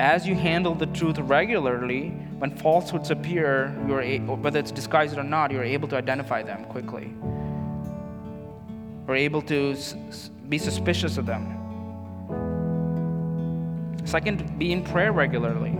As 0.00 0.26
you 0.26 0.34
handle 0.34 0.74
the 0.74 0.86
truth 0.86 1.18
regularly, 1.18 2.08
when 2.38 2.56
falsehoods 2.56 3.10
appear, 3.10 3.72
you're 3.86 4.02
a, 4.02 4.18
whether 4.18 4.58
it's 4.58 4.72
disguised 4.72 5.16
or 5.16 5.22
not, 5.22 5.52
you're 5.52 5.62
able 5.62 5.86
to 5.88 5.96
identify 5.96 6.42
them 6.42 6.64
quickly. 6.64 7.14
We're 9.06 9.16
able 9.16 9.42
to 9.42 9.72
s- 9.72 10.30
be 10.48 10.58
suspicious 10.58 11.16
of 11.16 11.26
them. 11.26 11.60
Second, 14.04 14.58
be 14.58 14.72
in 14.72 14.82
prayer 14.82 15.12
regularly. 15.12 15.70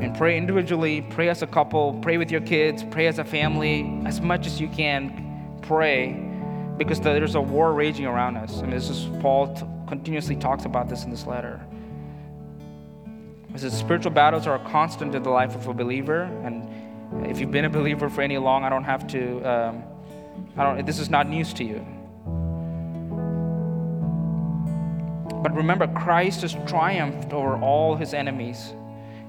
And 0.00 0.12
pray 0.16 0.36
individually, 0.36 1.02
pray 1.10 1.28
as 1.28 1.42
a 1.42 1.46
couple, 1.46 1.94
pray 2.02 2.16
with 2.16 2.32
your 2.32 2.40
kids, 2.40 2.82
pray 2.82 3.06
as 3.06 3.20
a 3.20 3.24
family, 3.24 4.02
as 4.04 4.20
much 4.20 4.48
as 4.48 4.60
you 4.60 4.66
can. 4.68 5.58
Pray 5.62 6.28
because 6.76 7.00
there's 7.00 7.36
a 7.36 7.40
war 7.40 7.72
raging 7.72 8.06
around 8.06 8.36
us. 8.36 8.62
And 8.62 8.72
this 8.72 8.88
is 8.88 9.08
Paul 9.20 9.54
t- 9.54 9.64
continuously 9.86 10.34
talks 10.34 10.64
about 10.64 10.88
this 10.88 11.04
in 11.04 11.10
this 11.10 11.24
letter. 11.24 11.60
Because 13.52 13.72
spiritual 13.72 14.12
battles 14.12 14.46
are 14.46 14.54
a 14.54 14.70
constant 14.70 15.14
in 15.14 15.22
the 15.22 15.30
life 15.30 15.54
of 15.54 15.68
a 15.68 15.74
believer, 15.74 16.22
and 16.44 17.26
if 17.26 17.38
you've 17.38 17.50
been 17.50 17.66
a 17.66 17.70
believer 17.70 18.08
for 18.08 18.22
any 18.22 18.38
long, 18.38 18.64
I 18.64 18.70
don't 18.70 18.84
have 18.84 19.06
to. 19.08 19.42
Um, 19.42 19.84
I 20.56 20.64
don't. 20.64 20.86
This 20.86 20.98
is 20.98 21.10
not 21.10 21.28
news 21.28 21.52
to 21.54 21.64
you. 21.64 21.86
But 25.42 25.54
remember, 25.54 25.86
Christ 25.88 26.42
has 26.42 26.56
triumphed 26.66 27.32
over 27.32 27.56
all 27.58 27.96
his 27.96 28.14
enemies, 28.14 28.74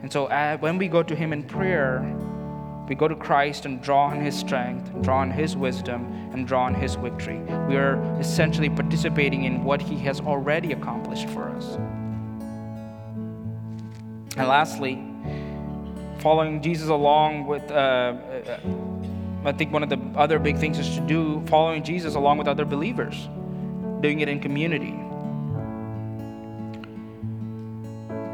and 0.04 0.12
so 0.12 0.26
uh, 0.26 0.58
when 0.58 0.78
we 0.78 0.88
go 0.88 1.02
to 1.02 1.16
Him 1.16 1.34
in 1.34 1.44
prayer, 1.44 2.02
we 2.88 2.96
go 2.96 3.08
to 3.08 3.16
Christ 3.16 3.66
and 3.66 3.82
draw 3.82 4.08
on 4.08 4.20
His 4.20 4.38
strength, 4.38 4.92
draw 5.02 5.20
on 5.20 5.32
His 5.32 5.56
wisdom, 5.56 6.30
and 6.34 6.46
draw 6.46 6.66
on 6.66 6.76
His 6.76 6.96
victory. 6.96 7.40
We 7.68 7.78
are 7.78 7.96
essentially 8.20 8.70
participating 8.70 9.46
in 9.46 9.64
what 9.64 9.82
He 9.82 9.98
has 10.00 10.20
already 10.20 10.74
accomplished 10.74 11.30
for 11.30 11.50
us. 11.50 11.78
And 14.36 14.48
lastly, 14.48 15.04
following 16.20 16.62
Jesus 16.62 16.90
along 16.90 17.46
with, 17.46 17.70
uh, 17.70 17.74
uh, 17.76 18.60
I 19.46 19.52
think 19.52 19.72
one 19.72 19.84
of 19.84 19.90
the 19.90 20.00
other 20.16 20.40
big 20.40 20.58
things 20.58 20.80
is 20.80 20.96
to 20.96 21.02
do 21.02 21.44
following 21.48 21.84
Jesus 21.84 22.16
along 22.16 22.38
with 22.40 22.48
other 22.48 22.66
believers, 22.66 23.16
doing 24.02 24.22
it 24.22 24.30
in 24.30 24.40
community. 24.40 24.96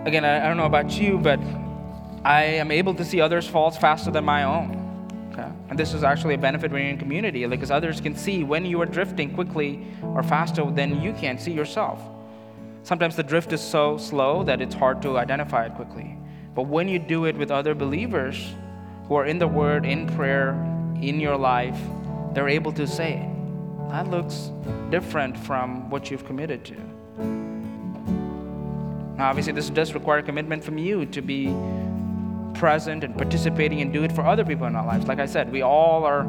Again, 0.08 0.24
I, 0.24 0.46
I 0.46 0.48
don't 0.48 0.58
know 0.58 0.66
about 0.66 0.92
you, 1.00 1.18
but 1.18 1.40
I 2.24 2.44
am 2.44 2.72
able 2.72 2.94
to 2.96 3.04
see 3.04 3.20
others' 3.20 3.48
faults 3.48 3.78
faster 3.78 4.12
than 4.12 4.24
my 4.24 4.44
own. 4.44 5.30
Okay? 5.34 5.50
And 5.70 5.78
this 5.78 5.94
is 5.94 6.04
actually 6.04 6.36
a 6.36 6.38
benefit 6.38 6.72
when 6.72 6.82
you're 6.82 6.92
in 6.92 6.98
community, 6.98 7.46
because 7.46 7.72
others 7.72 8.00
can 8.00 8.16
see 8.16 8.44
when 8.44 8.66
you 8.66 8.82
are 8.82 8.86
drifting 8.86 9.34
quickly 9.34 9.86
or 10.02 10.24
faster 10.24 10.64
than 10.72 11.02
you 11.02 11.14
can 11.14 11.38
see 11.38 11.52
yourself. 11.52 12.00
Sometimes 12.90 13.16
the 13.16 13.22
drift 13.22 13.54
is 13.54 13.62
so 13.62 14.00
slow 14.00 14.42
that 14.42 14.62
it's 14.62 14.74
hard 14.74 15.00
to 15.04 15.20
identify 15.20 15.68
it 15.68 15.76
quickly. 15.76 16.18
But 16.56 16.64
when 16.64 16.88
you 16.88 16.98
do 16.98 17.26
it 17.26 17.38
with 17.38 17.52
other 17.52 17.76
believers 17.76 18.56
who 19.08 19.14
are 19.14 19.28
in 19.28 19.38
the 19.38 19.48
Word, 19.48 19.86
in 19.86 20.08
prayer, 20.08 20.54
in 21.00 21.20
your 21.20 21.38
life, 21.38 21.78
they're 22.34 22.50
able 22.50 22.72
to 22.72 22.88
say, 22.88 23.30
that 23.90 24.10
looks 24.10 24.50
different 24.90 25.38
from 25.38 25.92
what 25.92 26.10
you've 26.10 26.26
committed 26.26 26.66
to. 26.66 26.74
Now, 29.18 29.30
obviously, 29.30 29.54
this 29.54 29.70
does 29.70 29.94
require 29.94 30.24
commitment 30.24 30.64
from 30.64 30.80
you 30.80 31.06
to 31.06 31.22
be 31.22 31.56
present 32.56 33.04
and 33.04 33.16
participating 33.16 33.82
and 33.82 33.94
do 33.94 34.04
it 34.04 34.12
for 34.12 34.26
other 34.26 34.44
people 34.44 34.66
in 34.66 34.76
our 34.76 34.88
lives. 34.88 35.06
Like 35.06 35.20
I 35.20 35.28
said, 35.28 35.52
we 35.52 35.62
all 35.62 36.06
are 36.06 36.28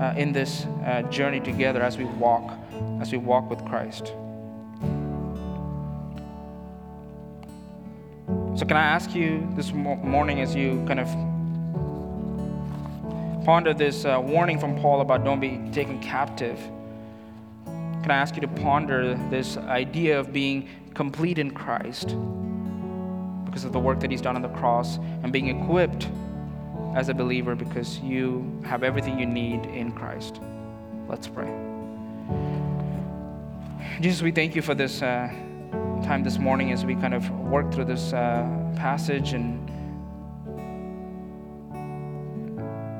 uh, 0.00 0.14
in 0.16 0.32
this 0.32 0.64
uh, 0.64 1.02
journey 1.10 1.40
together 1.40 1.82
as 1.82 1.98
we 1.98 2.06
walk, 2.06 2.58
as 3.02 3.12
we 3.12 3.18
walk 3.18 3.50
with 3.50 3.62
Christ. 3.66 4.14
So, 8.60 8.66
can 8.66 8.76
I 8.76 8.82
ask 8.82 9.14
you 9.14 9.50
this 9.56 9.72
morning 9.72 10.42
as 10.42 10.54
you 10.54 10.84
kind 10.86 11.00
of 11.00 11.06
ponder 13.46 13.72
this 13.72 14.04
uh, 14.04 14.20
warning 14.22 14.58
from 14.58 14.78
Paul 14.78 15.00
about 15.00 15.24
don't 15.24 15.40
be 15.40 15.62
taken 15.72 15.98
captive? 16.00 16.58
Can 17.64 18.10
I 18.10 18.16
ask 18.16 18.34
you 18.34 18.42
to 18.42 18.48
ponder 18.48 19.14
this 19.30 19.56
idea 19.56 20.20
of 20.20 20.34
being 20.34 20.68
complete 20.92 21.38
in 21.38 21.52
Christ 21.52 22.08
because 23.46 23.64
of 23.64 23.72
the 23.72 23.80
work 23.80 23.98
that 24.00 24.10
He's 24.10 24.20
done 24.20 24.36
on 24.36 24.42
the 24.42 24.50
cross 24.50 24.98
and 25.22 25.32
being 25.32 25.48
equipped 25.48 26.10
as 26.94 27.08
a 27.08 27.14
believer 27.14 27.54
because 27.54 27.98
you 28.00 28.60
have 28.66 28.82
everything 28.82 29.18
you 29.18 29.24
need 29.24 29.64
in 29.64 29.90
Christ? 29.90 30.38
Let's 31.08 31.28
pray. 31.28 31.48
Jesus, 34.02 34.20
we 34.20 34.32
thank 34.32 34.54
you 34.54 34.60
for 34.60 34.74
this. 34.74 35.00
Uh, 35.00 35.32
time 36.10 36.24
this 36.24 36.40
morning 36.40 36.72
as 36.72 36.84
we 36.84 36.96
kind 36.96 37.14
of 37.14 37.30
work 37.30 37.72
through 37.72 37.84
this 37.84 38.12
uh, 38.12 38.44
passage 38.74 39.32
and 39.32 39.64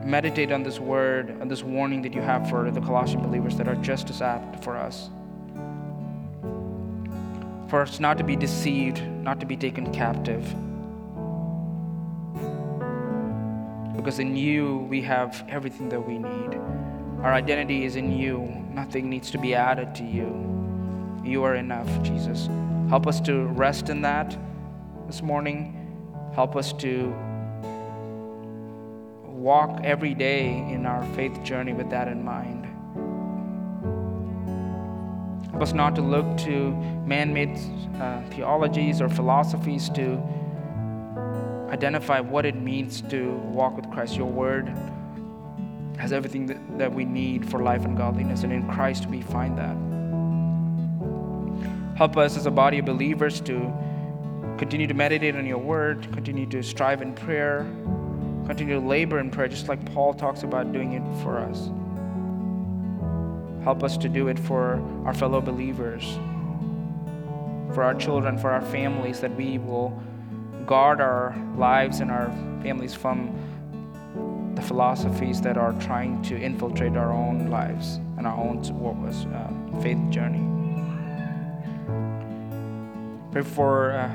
meditate 0.07 0.53
on 0.53 0.63
this 0.63 0.79
word, 0.79 1.37
on 1.41 1.49
this 1.49 1.65
warning 1.65 2.03
that 2.03 2.15
you 2.15 2.21
have 2.21 2.49
for 2.49 2.71
the 2.71 2.81
Colossian 2.81 3.21
believers 3.21 3.57
that 3.57 3.67
are 3.67 3.75
just 3.75 4.11
as 4.11 4.23
apt 4.23 4.63
for 4.63 4.77
us. 4.77 5.11
For 7.69 7.83
us 7.83 7.99
not 7.99 8.17
to 8.19 8.23
be 8.23 8.37
deceived, 8.37 9.03
not 9.25 9.41
to 9.41 9.47
be 9.47 9.57
taken 9.57 9.93
captive. 9.93 10.45
Because 13.97 14.21
in 14.21 14.37
you 14.37 14.87
we 14.89 15.03
have 15.03 15.45
everything 15.49 15.89
that 15.89 16.01
we 16.01 16.17
need. 16.17 16.61
Our 17.25 17.33
identity 17.33 17.85
is 17.85 17.97
in 17.97 18.17
you. 18.17 18.65
Nothing 18.71 19.11
needs 19.11 19.33
to 19.33 19.39
be 19.39 19.57
added 19.57 19.97
to 19.97 20.05
you. 20.05 20.29
You 21.25 21.43
are 21.43 21.57
enough, 21.57 21.89
Jesus. 22.05 22.49
Help 22.91 23.07
us 23.07 23.21
to 23.21 23.45
rest 23.47 23.89
in 23.89 24.03
that 24.03 24.37
this 25.07 25.23
morning. 25.23 25.77
Help 26.35 26.57
us 26.57 26.73
to 26.73 27.15
walk 29.23 29.81
every 29.85 30.13
day 30.13 30.49
in 30.49 30.85
our 30.87 31.05
faith 31.15 31.41
journey 31.45 31.73
with 31.73 31.89
that 31.91 32.09
in 32.09 32.25
mind. 32.25 32.67
Help 35.53 35.63
us 35.63 35.73
not 35.73 35.95
to 35.95 36.03
look 36.03 36.37
to 36.39 36.73
man 37.07 37.33
made 37.33 37.57
uh, 38.01 38.21
theologies 38.31 39.01
or 39.01 39.09
philosophies 39.09 39.89
to 39.91 40.21
identify 41.71 42.19
what 42.19 42.45
it 42.45 42.57
means 42.57 43.03
to 43.03 43.35
walk 43.53 43.77
with 43.77 43.89
Christ. 43.93 44.17
Your 44.17 44.27
word 44.27 44.67
has 45.97 46.13
everything 46.13 46.47
that, 46.47 46.79
that 46.79 46.93
we 46.93 47.05
need 47.05 47.49
for 47.49 47.63
life 47.63 47.85
and 47.85 47.97
godliness, 47.97 48.43
and 48.43 48.53
in 48.53 48.69
Christ 48.69 49.07
we 49.07 49.23
find 49.23 49.57
that. 49.59 49.90
Help 52.01 52.17
us 52.17 52.35
as 52.39 52.47
a 52.47 52.51
body 52.51 52.79
of 52.79 52.87
believers 52.87 53.43
to 53.43 53.71
continue 54.57 54.87
to 54.87 54.95
meditate 54.95 55.37
on 55.37 55.45
your 55.45 55.59
word, 55.59 56.11
continue 56.15 56.47
to 56.47 56.63
strive 56.63 57.03
in 57.03 57.13
prayer, 57.13 57.71
continue 58.47 58.81
to 58.81 58.87
labor 58.87 59.19
in 59.19 59.31
prayer, 59.31 59.49
just 59.49 59.69
like 59.69 59.85
Paul 59.93 60.15
talks 60.15 60.43
about 60.43 60.73
doing 60.73 60.95
it 60.95 61.23
for 61.23 61.39
us. 61.39 61.69
Help 63.65 63.85
us 63.85 63.99
to 63.99 64.09
do 64.09 64.29
it 64.29 64.39
for 64.39 64.83
our 65.05 65.13
fellow 65.13 65.43
believers, 65.43 66.15
for 67.75 67.83
our 67.83 67.95
children, 67.95 68.39
for 68.39 68.51
our 68.51 68.63
families, 68.63 69.21
that 69.21 69.37
we 69.37 69.59
will 69.59 70.03
guard 70.65 71.03
our 71.03 71.37
lives 71.59 72.01
and 72.01 72.11
our 72.11 72.31
families 72.63 72.95
from 72.95 73.31
the 74.55 74.63
philosophies 74.63 75.43
that 75.43 75.59
are 75.59 75.75
trying 75.75 76.23
to 76.23 76.41
infiltrate 76.41 76.97
our 76.97 77.13
own 77.13 77.51
lives 77.51 77.97
and 78.17 78.27
our 78.27 78.39
own 78.39 78.61
uh, 78.61 79.83
faith 79.83 79.99
journey. 80.09 80.50
Pray 83.33 83.43
for 83.43 83.93
uh, 83.93 84.11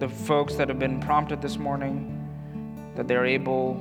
the 0.00 0.08
folks 0.08 0.56
that 0.56 0.68
have 0.68 0.78
been 0.78 1.00
prompted 1.00 1.40
this 1.40 1.56
morning, 1.56 2.10
that 2.94 3.08
they're 3.08 3.24
able, 3.24 3.72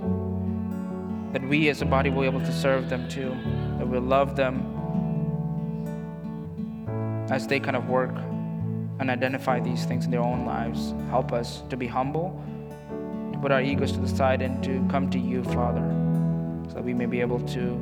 that 1.33 1.41
we 1.49 1.67
as 1.67 1.81
a 1.81 1.85
body 1.85 2.09
will 2.09 2.21
be 2.21 2.27
able 2.27 2.39
to 2.39 2.53
serve 2.53 2.89
them 2.89 3.09
too, 3.09 3.35
that 3.77 3.85
we'll 3.85 3.99
love 3.99 4.37
them 4.37 4.69
as 7.29 7.45
they 7.45 7.59
kind 7.59 7.75
of 7.75 7.89
work 7.89 8.15
and 8.99 9.09
identify 9.09 9.59
these 9.59 9.83
things 9.83 10.05
in 10.05 10.11
their 10.11 10.21
own 10.21 10.45
lives. 10.45 10.93
Help 11.09 11.33
us 11.33 11.61
to 11.69 11.75
be 11.75 11.87
humble, 11.87 12.41
to 13.33 13.39
put 13.39 13.51
our 13.51 13.61
egos 13.61 13.91
to 13.91 13.99
the 13.99 14.07
side, 14.07 14.41
and 14.41 14.63
to 14.63 14.85
come 14.89 15.09
to 15.09 15.19
you, 15.19 15.43
Father, 15.43 15.83
so 16.69 16.75
that 16.75 16.83
we 16.85 16.93
may 16.93 17.05
be 17.05 17.19
able 17.19 17.41
to 17.47 17.73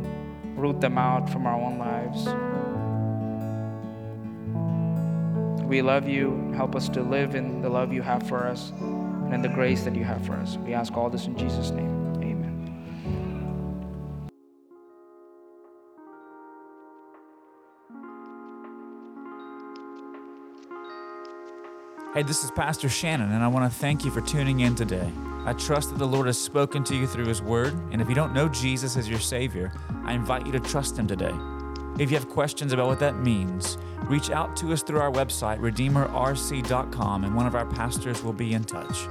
root 0.56 0.82
them 0.82 0.98
out 0.98 1.30
from 1.30 1.46
our 1.46 1.62
own 1.62 1.78
lives. 1.78 2.26
We 5.72 5.82
love 5.82 6.06
you. 6.06 6.52
Help 6.54 6.76
us 6.76 6.90
to 6.90 7.02
live 7.02 7.34
in 7.34 7.62
the 7.62 7.70
love 7.70 7.94
you 7.94 8.02
have 8.02 8.28
for 8.28 8.46
us 8.46 8.72
and 8.72 9.34
in 9.34 9.42
the 9.42 9.48
grace 9.48 9.86
that 9.86 9.96
you 9.96 10.04
have 10.04 10.26
for 10.26 10.34
us. 10.34 10.58
We 10.58 10.74
ask 10.74 10.98
all 10.98 11.10
this 11.10 11.28
in 11.28 11.38
Jesus' 11.38 11.70
name. 11.70 12.14
Amen. 12.18 12.68
Hey, 22.14 22.24
this 22.24 22.44
is 22.44 22.52
Pastor 22.52 22.90
Shannon, 22.90 23.32
and 23.32 23.42
I 23.42 23.48
want 23.48 23.72
to 23.72 23.80
thank 23.80 24.04
you 24.04 24.12
for 24.12 24.20
tuning 24.20 24.60
in 24.60 24.76
today. 24.76 25.10
I 25.46 25.54
trust 25.54 25.92
that 25.92 26.00
the 26.00 26.06
Lord 26.06 26.28
has 26.28 26.38
spoken 26.38 26.84
to 26.84 26.98
you 26.98 27.08
through 27.08 27.28
His 27.28 27.42
Word, 27.42 27.74
and 27.94 28.02
if 28.02 28.10
you 28.10 28.16
don't 28.16 28.34
know 28.34 28.50
Jesus 28.50 28.98
as 28.98 29.08
your 29.08 29.22
Savior, 29.22 29.72
I 30.04 30.12
invite 30.12 30.46
you 30.46 30.52
to 30.52 30.60
trust 30.60 31.00
Him 31.00 31.08
today. 31.08 31.32
If 32.02 32.10
you 32.10 32.18
have 32.18 32.30
questions 32.30 32.74
about 32.74 32.88
what 32.88 32.99
that 33.02 33.20
means, 33.20 33.78
reach 34.06 34.32
out 34.32 34.56
to 34.58 34.74
us 34.74 34.82
through 34.82 34.99
our 34.99 35.12
website, 35.12 35.60
redeemerrc.com, 35.60 37.24
and 37.24 37.36
one 37.36 37.45
of 37.45 37.54
our 37.54 37.68
pastors 37.68 38.24
will 38.24 38.34
be 38.34 38.54
in 38.54 38.64
touch. 38.64 39.06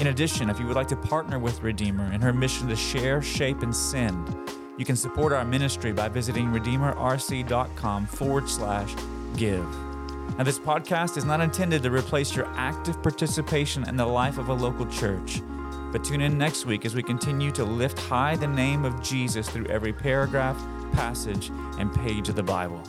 In 0.00 0.08
addition, 0.08 0.50
if 0.50 0.58
you 0.58 0.66
would 0.66 0.74
like 0.74 0.88
to 0.88 0.96
partner 0.96 1.38
with 1.38 1.62
Redeemer 1.62 2.12
in 2.12 2.20
her 2.20 2.32
mission 2.32 2.66
to 2.66 2.74
share, 2.74 3.22
shape, 3.22 3.62
and 3.62 3.74
send, 3.74 4.36
you 4.76 4.84
can 4.84 4.96
support 4.96 5.32
our 5.32 5.44
ministry 5.44 5.92
by 5.92 6.08
visiting 6.08 6.46
redeemerrc.com 6.46 8.06
forward 8.06 8.48
slash 8.50 8.92
give. 9.36 9.64
Now, 10.36 10.42
this 10.42 10.58
podcast 10.58 11.16
is 11.16 11.24
not 11.24 11.40
intended 11.40 11.84
to 11.84 11.90
replace 11.92 12.34
your 12.34 12.46
active 12.56 13.00
participation 13.00 13.88
in 13.88 13.96
the 13.96 14.06
life 14.06 14.38
of 14.38 14.48
a 14.48 14.54
local 14.54 14.86
church. 14.86 15.40
But 15.92 16.02
tune 16.02 16.20
in 16.20 16.36
next 16.36 16.66
week 16.66 16.84
as 16.84 16.96
we 16.96 17.04
continue 17.04 17.52
to 17.52 17.62
lift 17.62 18.00
high 18.00 18.34
the 18.34 18.48
name 18.48 18.84
of 18.84 19.00
Jesus 19.00 19.48
through 19.48 19.66
every 19.66 19.92
paragraph, 19.92 20.60
passage, 20.94 21.50
and 21.78 21.92
page 21.94 22.28
of 22.28 22.36
the 22.36 22.42
Bible. 22.42 22.82